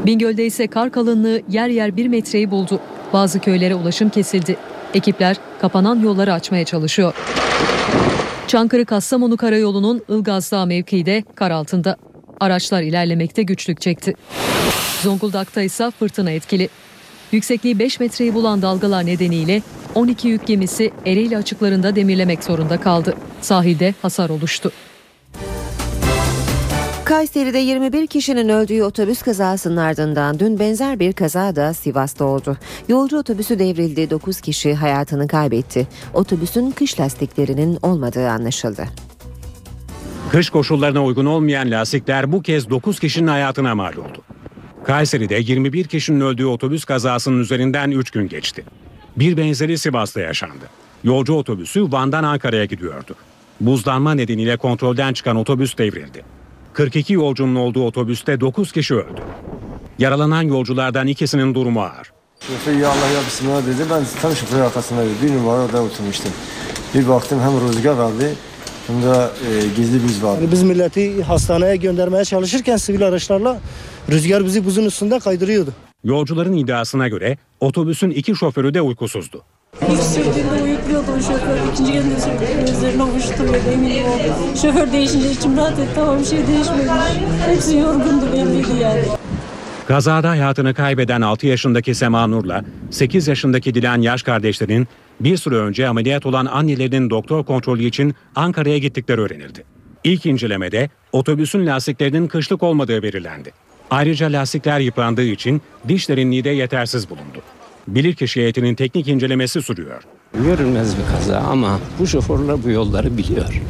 [0.06, 2.80] Bingöl'de ise kar kalınlığı yer yer 1 metreyi buldu.
[3.14, 4.58] Bazı köylere ulaşım kesildi.
[4.94, 7.14] Ekipler kapanan yolları açmaya çalışıyor.
[8.48, 11.98] Çankırı Kastamonu Karayolu'nun Ilgaz Dağı mevkiinde kar altında.
[12.40, 14.14] Araçlar ilerlemekte güçlük çekti.
[15.02, 16.70] Zonguldak'ta ise fırtına etkili.
[17.32, 19.62] Yüksekliği 5 metreyi bulan dalgalar nedeniyle
[19.96, 23.16] 12 yük gemisi Ereğli açıklarında demirlemek zorunda kaldı.
[23.42, 24.72] Sahilde hasar oluştu.
[27.14, 32.58] Kayseri'de 21 kişinin öldüğü otobüs kazasının ardından dün benzer bir kaza da Sivas'ta oldu.
[32.90, 35.88] Yolcu otobüsü devrildi, 9 kişi hayatını kaybetti.
[36.14, 38.86] Otobüsün kış lastiklerinin olmadığı anlaşıldı.
[40.32, 44.22] Kış koşullarına uygun olmayan lastikler bu kez 9 kişinin hayatına mal oldu.
[44.84, 48.64] Kayseri'de 21 kişinin öldüğü otobüs kazasının üzerinden 3 gün geçti.
[49.18, 50.66] Bir benzeri Sivas'ta yaşandı.
[51.04, 53.16] Yolcu otobüsü Van'dan Ankara'ya gidiyordu.
[53.62, 56.43] Buzlanma nedeniyle kontrolden çıkan otobüs devrildi.
[56.74, 59.22] 42 yolcunun olduğu otobüste 9 kişi öldü.
[60.00, 62.14] Yaralanan yolculardan ikisinin durumu ağır.
[62.40, 63.90] Şoför ya Allah ya Bismillah dedi.
[63.92, 66.32] Ben tam şoförün arkasında bir numarada oturmuştum.
[66.96, 68.30] Bir baktım hem rüzgar vardı
[68.88, 70.42] hem de e, gizli buz vardı.
[70.42, 73.60] Yani biz milleti hastaneye göndermeye çalışırken sivil araçlarla
[74.12, 75.74] rüzgar bizi buzun üstünde kaydırıyordu.
[76.04, 79.44] Yolcuların iddiasına göre otobüsün iki şoförü de uykusuzdu.
[79.82, 81.74] İlk sürdüğünde uyukluyordu o şoför.
[81.74, 84.58] İkinci geldiğinde sürdüğünde üzerine uçtu böyle eminim oldu.
[84.62, 86.90] Şoför değişince içim rahat etti ama bir şey değişmedi.
[87.48, 89.02] Hepsi yorgundu belliydi yani.
[89.88, 94.88] Kazada hayatını kaybeden 6 yaşındaki Sema Nur'la 8 yaşındaki Dilan yaş kardeşlerin
[95.20, 99.64] bir süre önce ameliyat olan annelerinin doktor kontrolü için Ankara'ya gittikleri öğrenildi.
[100.04, 103.52] İlk incelemede otobüsün lastiklerinin kışlık olmadığı belirlendi.
[103.92, 107.42] Ayrıca lastikler yıprandığı için diş derinliği de yetersiz bulundu.
[107.88, 110.04] Bilirkişi heyetinin teknik incelemesi sürüyor.
[110.34, 113.62] Görülmez bir kaza ama bu şoförler bu yolları biliyor.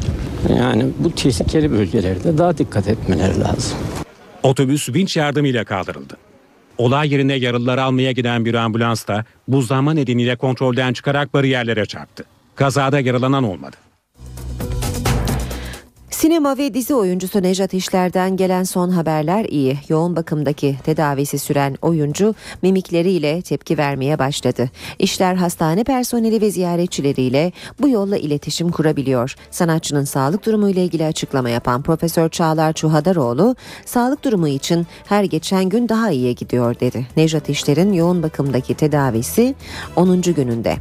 [0.58, 3.78] Yani bu tehlikeli bölgelerde daha dikkat etmeleri lazım.
[4.42, 6.16] Otobüs vinç yardımıyla kaldırıldı.
[6.78, 12.24] Olay yerine yaralıları almaya giden bir ambulans da buzlanma nedeniyle kontrolden çıkarak bariyerlere çarptı.
[12.54, 13.76] Kazada yaralanan olmadı.
[16.24, 19.78] Sinema ve dizi oyuncusu Nejat İşler'den gelen son haberler iyi.
[19.88, 24.70] Yoğun bakımdaki tedavisi süren oyuncu mimikleriyle tepki vermeye başladı.
[24.98, 29.34] İşler hastane personeli ve ziyaretçileriyle bu yolla iletişim kurabiliyor.
[29.50, 33.56] Sanatçının sağlık durumu ile ilgili açıklama yapan Profesör Çağlar Çuhadaroğlu,
[33.86, 37.06] sağlık durumu için her geçen gün daha iyiye gidiyor dedi.
[37.16, 39.54] Nejat İşler'in yoğun bakımdaki tedavisi
[39.96, 40.22] 10.
[40.22, 40.76] gününde.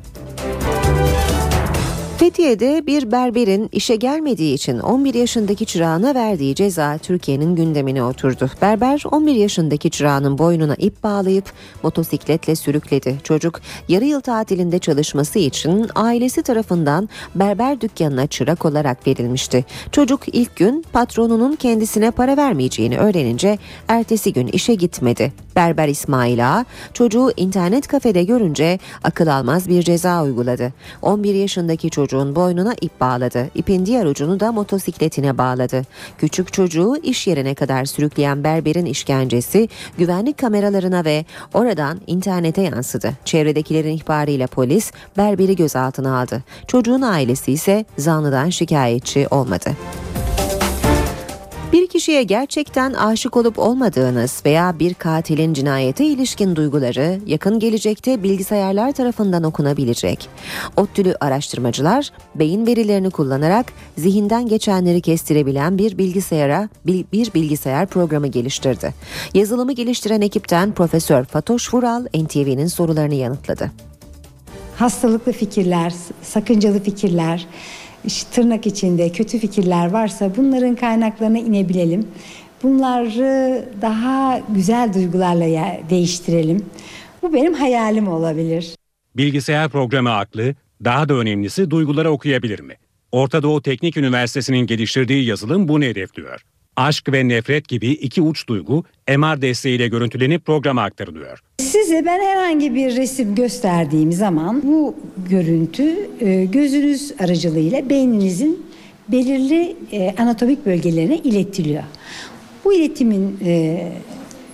[2.17, 8.49] Fethiye'de bir berberin işe gelmediği için 11 yaşındaki çırağına verdiği ceza Türkiye'nin gündemine oturdu.
[8.61, 11.45] Berber 11 yaşındaki çırağının boynuna ip bağlayıp
[11.83, 13.17] motosikletle sürükledi.
[13.23, 19.65] Çocuk yarı yıl tatilinde çalışması için ailesi tarafından berber dükkanına çırak olarak verilmişti.
[19.91, 23.57] Çocuk ilk gün patronunun kendisine para vermeyeceğini öğrenince
[23.87, 25.33] ertesi gün işe gitmedi.
[25.55, 30.73] Berber İsmail Ağa çocuğu internet kafede görünce akıl almaz bir ceza uyguladı.
[31.01, 33.49] 11 yaşındaki çocuğun boynuna ip bağladı.
[33.55, 35.81] İpin diğer ucunu da motosikletine bağladı.
[36.17, 43.13] Küçük çocuğu iş yerine kadar sürükleyen berberin işkencesi güvenlik kameralarına ve oradan internete yansıdı.
[43.25, 46.43] Çevredekilerin ihbarıyla polis berberi gözaltına aldı.
[46.67, 49.69] Çocuğun ailesi ise zanlıdan şikayetçi olmadı.
[51.73, 58.91] Bir kişiye gerçekten aşık olup olmadığınız veya bir katilin cinayete ilişkin duyguları yakın gelecekte bilgisayarlar
[58.91, 60.29] tarafından okunabilecek.
[60.77, 63.65] ODTÜ'lü araştırmacılar beyin verilerini kullanarak
[63.97, 68.93] zihinden geçenleri kestirebilen bir bilgisayara bir bilgisayar programı geliştirdi.
[69.33, 73.71] Yazılımı geliştiren ekipten Profesör Fatoş Vural NTV'nin sorularını yanıtladı.
[74.75, 77.47] Hastalıklı fikirler, sakıncalı fikirler,
[78.31, 82.07] tırnak içinde kötü fikirler varsa bunların kaynaklarına inebilelim.
[82.63, 86.65] Bunları daha güzel duygularla değiştirelim.
[87.21, 88.75] Bu benim hayalim olabilir.
[89.15, 92.73] Bilgisayar programı aklı, daha da önemlisi duyguları okuyabilir mi?
[93.11, 96.41] Orta Doğu Teknik Üniversitesi'nin geliştirdiği yazılım bunu hedefliyor.
[96.75, 98.83] Aşk ve nefret gibi iki uç duygu
[99.17, 101.39] MR desteğiyle görüntülenip programa aktarılıyor.
[101.59, 104.95] Size ben herhangi bir resim gösterdiğim zaman bu
[105.29, 108.65] görüntü e, gözünüz aracılığıyla beyninizin
[109.07, 111.83] belirli e, anatomik bölgelerine iletiliyor.
[112.65, 113.87] Bu iletimin e,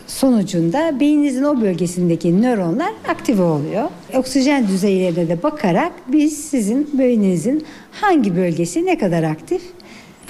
[0.07, 3.89] sonucunda beyninizin o bölgesindeki nöronlar aktive oluyor.
[4.13, 9.61] Oksijen düzeylerine de bakarak biz sizin beyninizin hangi bölgesi ne kadar aktif,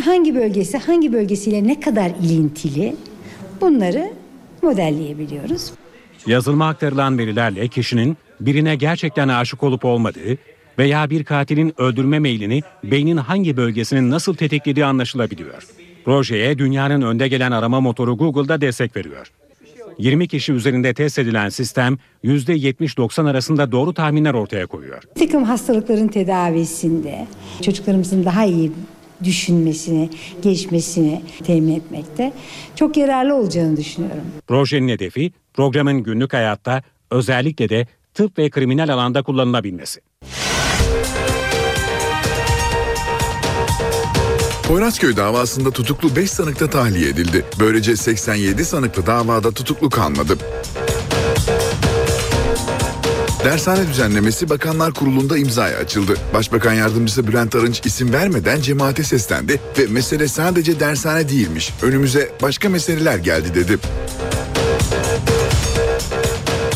[0.05, 2.95] hangi bölgesi hangi bölgesiyle ne kadar ilintili
[3.61, 4.13] bunları
[4.61, 5.71] modelleyebiliyoruz.
[6.27, 10.37] Yazılıma aktarılan verilerle kişinin birine gerçekten aşık olup olmadığı
[10.79, 15.63] veya bir katilin öldürme meylini beynin hangi bölgesinin nasıl tetiklediği anlaşılabiliyor.
[16.05, 19.31] Projeye dünyanın önde gelen arama motoru Google'da destek veriyor.
[19.97, 25.03] 20 kişi üzerinde test edilen sistem %70-90 arasında doğru tahminler ortaya koyuyor.
[25.15, 27.27] Bir takım hastalıkların tedavisinde
[27.61, 28.71] çocuklarımızın daha iyi
[29.23, 30.09] düşünmesini,
[30.41, 32.33] gelişmesini temin etmekte
[32.75, 34.23] çok yararlı olacağını düşünüyorum.
[34.47, 39.99] Projenin hedefi programın günlük hayatta özellikle de tıp ve kriminal alanda kullanılabilmesi.
[44.67, 47.45] Poyrazköy davasında tutuklu 5 sanıkta tahliye edildi.
[47.59, 50.37] Böylece 87 sanıklı davada tutuklu kalmadı.
[53.43, 56.13] Dershane düzenlemesi Bakanlar Kurulu'nda imzaya açıldı.
[56.33, 61.73] Başbakan Yardımcısı Bülent Arınç isim vermeden cemaate seslendi ve mesele sadece dershane değilmiş.
[61.81, 63.77] Önümüze başka meseleler geldi dedi.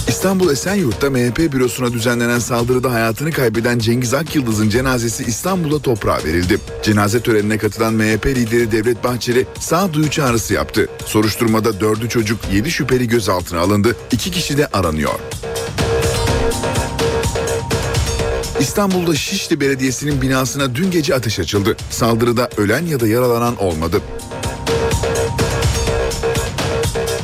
[0.07, 6.57] İstanbul Esenyurt'ta MHP bürosuna düzenlenen saldırıda hayatını kaybeden Cengiz Akyıldız'ın cenazesi İstanbul'a toprağa verildi.
[6.83, 10.87] Cenaze törenine katılan MHP lideri Devlet Bahçeli sağduyu çağrısı yaptı.
[11.05, 13.95] Soruşturmada dördü çocuk, yedi şüpheli gözaltına alındı.
[14.11, 15.19] İki kişi de aranıyor.
[18.59, 21.77] İstanbul'da Şişli Belediyesi'nin binasına dün gece ateş açıldı.
[21.89, 24.01] Saldırıda ölen ya da yaralanan olmadı.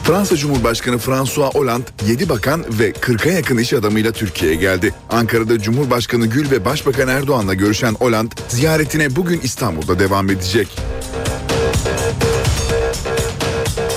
[0.04, 4.94] Fransa Cumhurbaşkanı François Hollande 7 bakan ve 40'a yakın iş adamıyla Türkiye'ye geldi.
[5.10, 10.68] Ankara'da Cumhurbaşkanı Gül ve Başbakan Erdoğan'la görüşen Hollande ziyaretine bugün İstanbul'da devam edecek.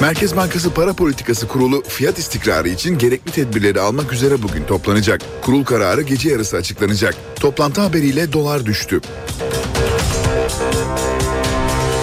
[0.03, 5.21] Merkez Bankası Para Politikası Kurulu fiyat istikrarı için gerekli tedbirleri almak üzere bugün toplanacak.
[5.43, 7.15] Kurul kararı gece yarısı açıklanacak.
[7.41, 9.01] Toplantı haberiyle dolar düştü.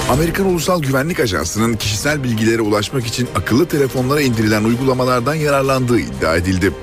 [0.09, 6.73] Amerikan Ulusal Güvenlik Ajansı'nın kişisel bilgilere ulaşmak için akıllı telefonlara indirilen uygulamalardan yararlandığı iddia edildi.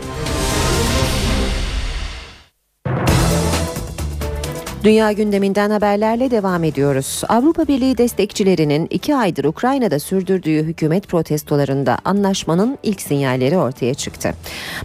[4.84, 7.22] Dünya gündeminden haberlerle devam ediyoruz.
[7.28, 14.34] Avrupa Birliği destekçilerinin iki aydır Ukrayna'da sürdürdüğü hükümet protestolarında anlaşmanın ilk sinyalleri ortaya çıktı.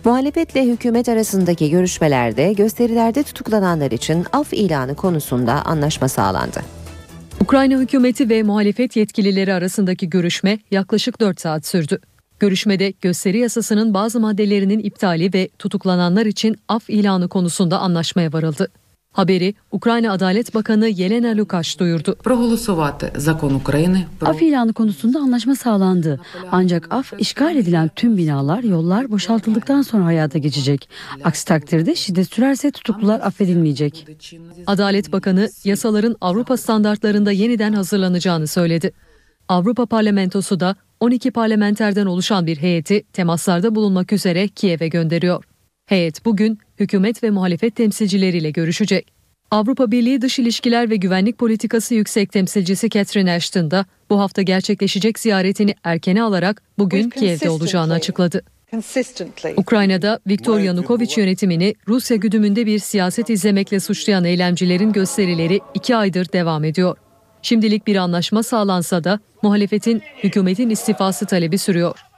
[0.05, 6.61] Muhalefetle hükümet arasındaki görüşmelerde gösterilerde tutuklananlar için af ilanı konusunda anlaşma sağlandı.
[7.41, 11.99] Ukrayna hükümeti ve muhalefet yetkilileri arasındaki görüşme yaklaşık 4 saat sürdü.
[12.39, 18.71] Görüşmede gösteri yasasının bazı maddelerinin iptali ve tutuklananlar için af ilanı konusunda anlaşmaya varıldı.
[19.11, 22.15] Haberi Ukrayna Adalet Bakanı Yelena Lukaş duyurdu.
[24.25, 26.19] Af ilanı konusunda anlaşma sağlandı.
[26.51, 30.89] Ancak af işgal edilen tüm binalar, yollar boşaltıldıktan sonra hayata geçecek.
[31.23, 34.07] Aksi takdirde şiddet sürerse tutuklular affedilmeyecek.
[34.67, 38.91] Adalet Bakanı yasaların Avrupa standartlarında yeniden hazırlanacağını söyledi.
[39.47, 45.50] Avrupa Parlamentosu da 12 parlamenterden oluşan bir heyeti temaslarda bulunmak üzere Kiev'e gönderiyor.
[45.91, 49.13] Heyet bugün hükümet ve muhalefet temsilcileriyle görüşecek.
[49.51, 55.19] Avrupa Birliği Dış İlişkiler ve Güvenlik Politikası Yüksek Temsilcisi Catherine Ashton da bu hafta gerçekleşecek
[55.19, 58.41] ziyaretini erkene alarak bugün Kiev'de olacağını açıkladı.
[59.57, 66.63] Ukrayna'da Viktor Yanukovych yönetimini Rusya güdümünde bir siyaset izlemekle suçlayan eylemcilerin gösterileri iki aydır devam
[66.63, 66.97] ediyor.
[67.41, 72.10] Şimdilik bir anlaşma sağlansa da muhalefetin hükümetin istifası talebi sürüyor.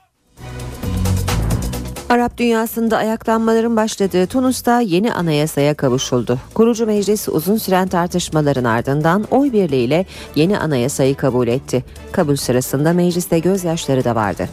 [2.08, 6.38] Arap dünyasında ayaklanmaların başladığı Tunus'ta yeni anayasaya kavuşuldu.
[6.54, 11.84] Kurucu meclis uzun süren tartışmaların ardından oy birliğiyle yeni anayasayı kabul etti.
[12.12, 14.48] Kabul sırasında mecliste gözyaşları da vardı.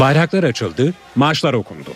[0.00, 1.90] Bayraklar açıldı, marşlar okundu.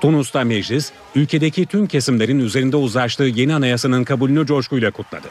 [0.00, 5.28] Tunus'ta meclis, ülkedeki tüm kesimlerin üzerinde uzlaştığı yeni anayasanın kabulünü coşkuyla kutladı.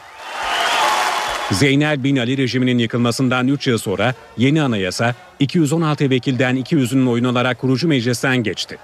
[1.52, 7.58] Zeynel Bin Ali rejiminin yıkılmasından 3 yıl sonra yeni anayasa 216 vekilden 200'ünün oyun alarak
[7.58, 8.78] kurucu meclisten geçti.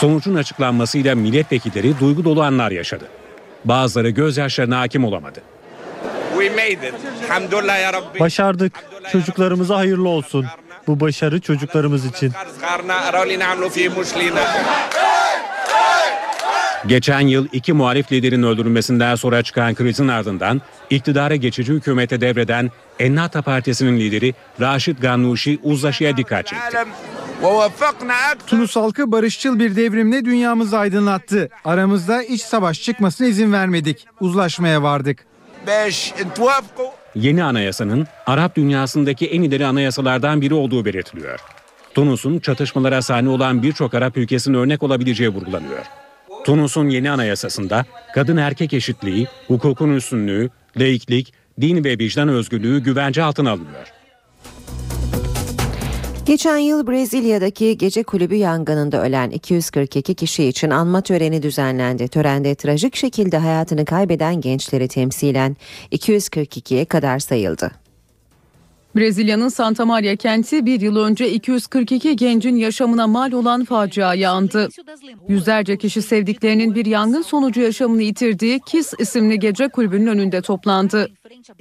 [0.00, 3.04] Sonucun açıklanmasıyla milletvekilleri duygu dolu anlar yaşadı.
[3.64, 5.42] Bazıları gözyaşlarına hakim olamadı.
[8.20, 8.72] Başardık.
[9.12, 10.46] Çocuklarımıza hayırlı olsun.
[10.86, 12.32] Bu başarı çocuklarımız için.
[16.86, 23.42] Geçen yıl iki muhalif liderin öldürülmesinden sonra çıkan krizin ardından iktidara geçici hükümete devreden Ennahda
[23.42, 26.78] Partisi'nin lideri Raşid Gannuşi uzlaşıya dikkat çekti.
[28.46, 31.48] Tunus halkı barışçıl bir devrimle dünyamızı aydınlattı.
[31.64, 34.06] Aramızda iç savaş çıkmasına izin vermedik.
[34.20, 35.18] Uzlaşmaya vardık.
[37.14, 41.40] Yeni anayasanın Arap dünyasındaki en ileri anayasalardan biri olduğu belirtiliyor.
[41.94, 46.03] Tunus'un çatışmalara sahne olan birçok Arap ülkesinin örnek olabileceği vurgulanıyor.
[46.44, 47.84] Tunus'un yeni anayasasında
[48.14, 53.92] kadın erkek eşitliği, hukukun üstünlüğü, laiklik, din ve vicdan özgürlüğü güvence altına alınıyor.
[56.26, 62.08] Geçen yıl Brezilya'daki gece kulübü yangınında ölen 242 kişi için anma töreni düzenlendi.
[62.08, 65.56] Törende trajik şekilde hayatını kaybeden gençleri temsilen
[65.92, 67.83] 242'ye kadar sayıldı.
[68.96, 74.68] Brezilya'nın Santa Maria kenti bir yıl önce 242 gencin yaşamına mal olan faciaya andı.
[75.28, 81.08] Yüzlerce kişi sevdiklerinin bir yangın sonucu yaşamını yitirdiği Kiss isimli gece kulübünün önünde toplandı.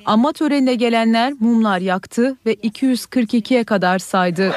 [0.05, 4.51] Ama törenine gelenler mumlar yaktı ve 242'ye kadar saydı.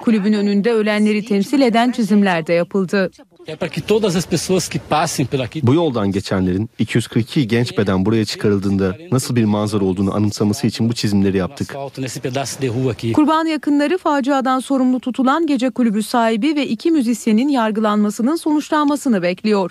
[0.00, 3.10] Kulübün önünde ölenleri temsil eden çizimler de yapıldı.
[5.62, 10.92] Bu yoldan geçenlerin 242 genç beden buraya çıkarıldığında nasıl bir manzara olduğunu anımsaması için bu
[10.92, 11.74] çizimleri yaptık.
[13.12, 19.70] Kurban yakınları faciadan sorumlu tutulan gece kulübü sahibi ve iki müzisyenin yargılanmasının sonuçlanmasını bekliyor.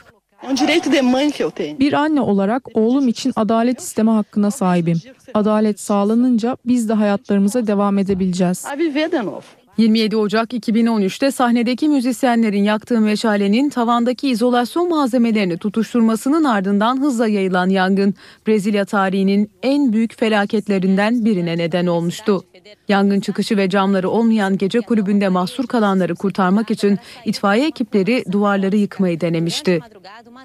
[1.80, 5.02] Bir anne olarak oğlum için adalet isteme hakkına sahibim.
[5.34, 8.66] Adalet sağlanınca biz de hayatlarımıza devam edebileceğiz.
[9.80, 18.14] 27 Ocak 2013'te sahnedeki müzisyenlerin yaktığı meşalenin tavandaki izolasyon malzemelerini tutuşturmasının ardından hızla yayılan yangın
[18.48, 22.44] Brezilya tarihinin en büyük felaketlerinden birine neden olmuştu.
[22.88, 29.22] Yangın çıkışı ve camları olmayan gece kulübünde mahsur kalanları kurtarmak için itfaiye ekipleri duvarları yıkmayı
[29.22, 29.80] denemişti.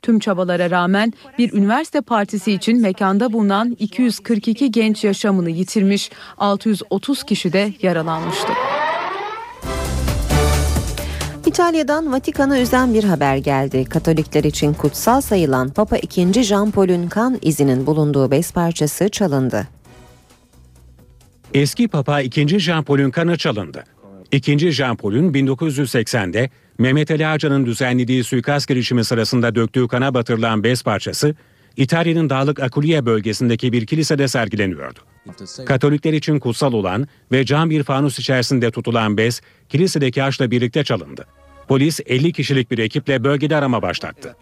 [0.02, 7.52] Tüm çabalara rağmen bir üniversite partisi için mekanda bulunan 242 genç yaşamını yitirmiş, 630 kişi
[7.52, 8.52] de yaralanmıştı.
[11.55, 13.85] İtalya'dan Vatikan'ı üzen bir haber geldi.
[13.85, 16.43] Katolikler için kutsal sayılan Papa II.
[16.43, 19.69] Jean Paul'ün kan izinin bulunduğu bez parçası çalındı.
[21.55, 22.59] Eski Papa II.
[22.59, 23.85] Jean Paul'ün kanı çalındı.
[24.33, 24.71] II.
[24.71, 31.35] Jean Paul'ün 1980'de Mehmet Ali Ağcan'ın düzenlediği suikast girişimi sırasında döktüğü kana batırılan bez parçası
[31.77, 34.99] İtalya'nın dağlık Apulia bölgesindeki bir kilisede sergileniyordu.
[35.67, 41.27] Katolikler için kutsal olan ve cam bir fanus içerisinde tutulan bez kilisedeki haçla birlikte çalındı.
[41.69, 44.36] Polis 50 kişilik bir ekiple bölgede arama başlattı.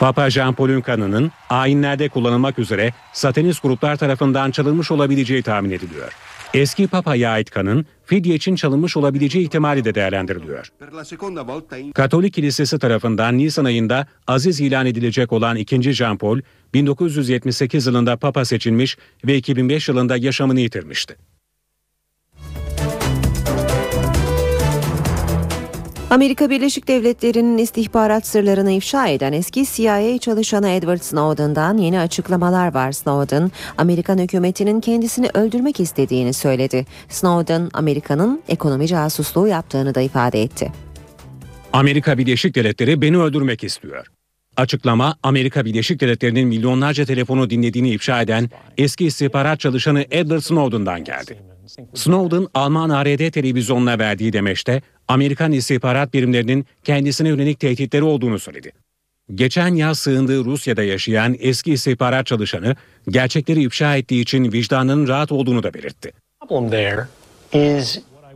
[0.00, 6.12] Papa Jean Paul'un kanının ayinlerde kullanılmak üzere satanist gruplar tarafından çalınmış olabileceği tahmin ediliyor.
[6.54, 10.68] Eski Papa'ya ait kanın fidye için çalınmış olabileceği ihtimali de değerlendiriliyor.
[11.94, 15.92] Katolik Kilisesi tarafından Nisan ayında aziz ilan edilecek olan 2.
[15.92, 16.40] Jean Paul,
[16.74, 21.16] 1978 yılında Papa seçilmiş ve 2005 yılında yaşamını yitirmişti.
[26.14, 32.92] Amerika Birleşik Devletleri'nin istihbarat sırlarını ifşa eden eski CIA çalışanı Edward Snowden'dan yeni açıklamalar var.
[32.92, 36.86] Snowden, Amerikan hükümetinin kendisini öldürmek istediğini söyledi.
[37.08, 40.72] Snowden, Amerika'nın ekonomi casusluğu yaptığını da ifade etti.
[41.72, 44.06] Amerika Birleşik Devletleri beni öldürmek istiyor.
[44.56, 51.53] Açıklama Amerika Birleşik Devletleri'nin milyonlarca telefonu dinlediğini ifşa eden eski istihbarat çalışanı Edward Snowden'dan geldi.
[51.94, 58.72] Snowden, Alman ARD televizyonuna verdiği demeçte Amerikan istihbarat birimlerinin kendisine yönelik tehditleri olduğunu söyledi.
[59.34, 62.76] Geçen yaz sığındığı Rusya'da yaşayan eski istihbarat çalışanı
[63.08, 66.12] gerçekleri ifşa ettiği için vicdanının rahat olduğunu da belirtti.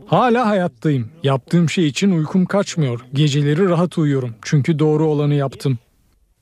[0.05, 1.09] Hala hayattayım.
[1.23, 2.99] Yaptığım şey için uykum kaçmıyor.
[3.13, 4.35] Geceleri rahat uyuyorum.
[4.41, 5.77] Çünkü doğru olanı yaptım.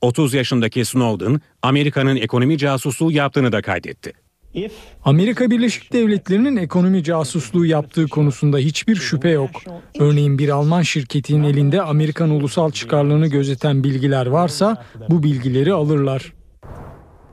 [0.00, 4.12] 30 yaşındaki Snowden, Amerika'nın ekonomi casusluğu yaptığını da kaydetti.
[5.04, 9.50] Amerika Birleşik Devletleri'nin ekonomi casusluğu yaptığı konusunda hiçbir şüphe yok.
[9.98, 16.32] Örneğin bir Alman şirketinin elinde Amerikan ulusal çıkarlarını gözeten bilgiler varsa bu bilgileri alırlar.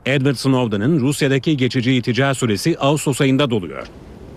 [0.06, 3.86] Edward Snowden'ın Rusya'daki geçici itica süresi Ağustos ayında doluyor.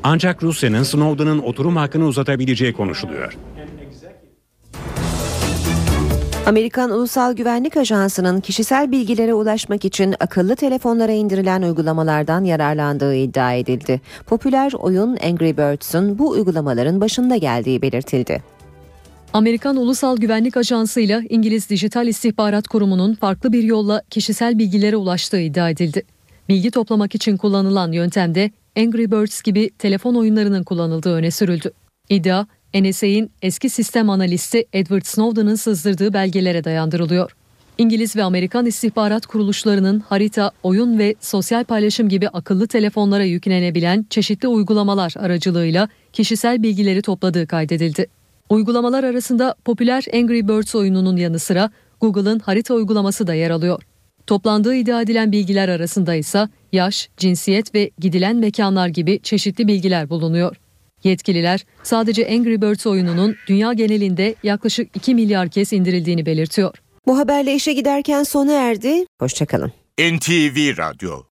[0.03, 3.37] Ancak Rusya'nın Snowden'ın oturum hakkını uzatabileceği konuşuluyor.
[6.49, 14.01] Amerikan Ulusal Güvenlik Ajansı'nın kişisel bilgilere ulaşmak için akıllı telefonlara indirilen uygulamalardan yararlandığı iddia edildi.
[14.25, 18.43] Popüler oyun Angry Birds'ün bu uygulamaların başında geldiği belirtildi.
[19.33, 25.39] Amerikan Ulusal Güvenlik Ajansı ile İngiliz Dijital İstihbarat Kurumu'nun farklı bir yolla kişisel bilgilere ulaştığı
[25.39, 26.03] iddia edildi.
[26.49, 31.71] Bilgi toplamak için kullanılan yöntemde Angry Birds gibi telefon oyunlarının kullanıldığı öne sürüldü.
[32.09, 37.35] İddia, NSA'in eski sistem analisti Edward Snowden'ın sızdırdığı belgelere dayandırılıyor.
[37.77, 44.47] İngiliz ve Amerikan istihbarat kuruluşlarının harita, oyun ve sosyal paylaşım gibi akıllı telefonlara yüklenebilen çeşitli
[44.47, 48.07] uygulamalar aracılığıyla kişisel bilgileri topladığı kaydedildi.
[48.49, 51.69] Uygulamalar arasında popüler Angry Birds oyununun yanı sıra
[52.01, 53.83] Google'ın harita uygulaması da yer alıyor.
[54.27, 60.55] Toplandığı iddia edilen bilgiler arasında ise yaş, cinsiyet ve gidilen mekanlar gibi çeşitli bilgiler bulunuyor.
[61.03, 66.75] Yetkililer sadece Angry Birds oyununun dünya genelinde yaklaşık 2 milyar kez indirildiğini belirtiyor.
[67.07, 69.05] Bu haberle işe giderken sona erdi.
[69.19, 69.71] Hoşçakalın.
[69.99, 71.21] NTV Radyo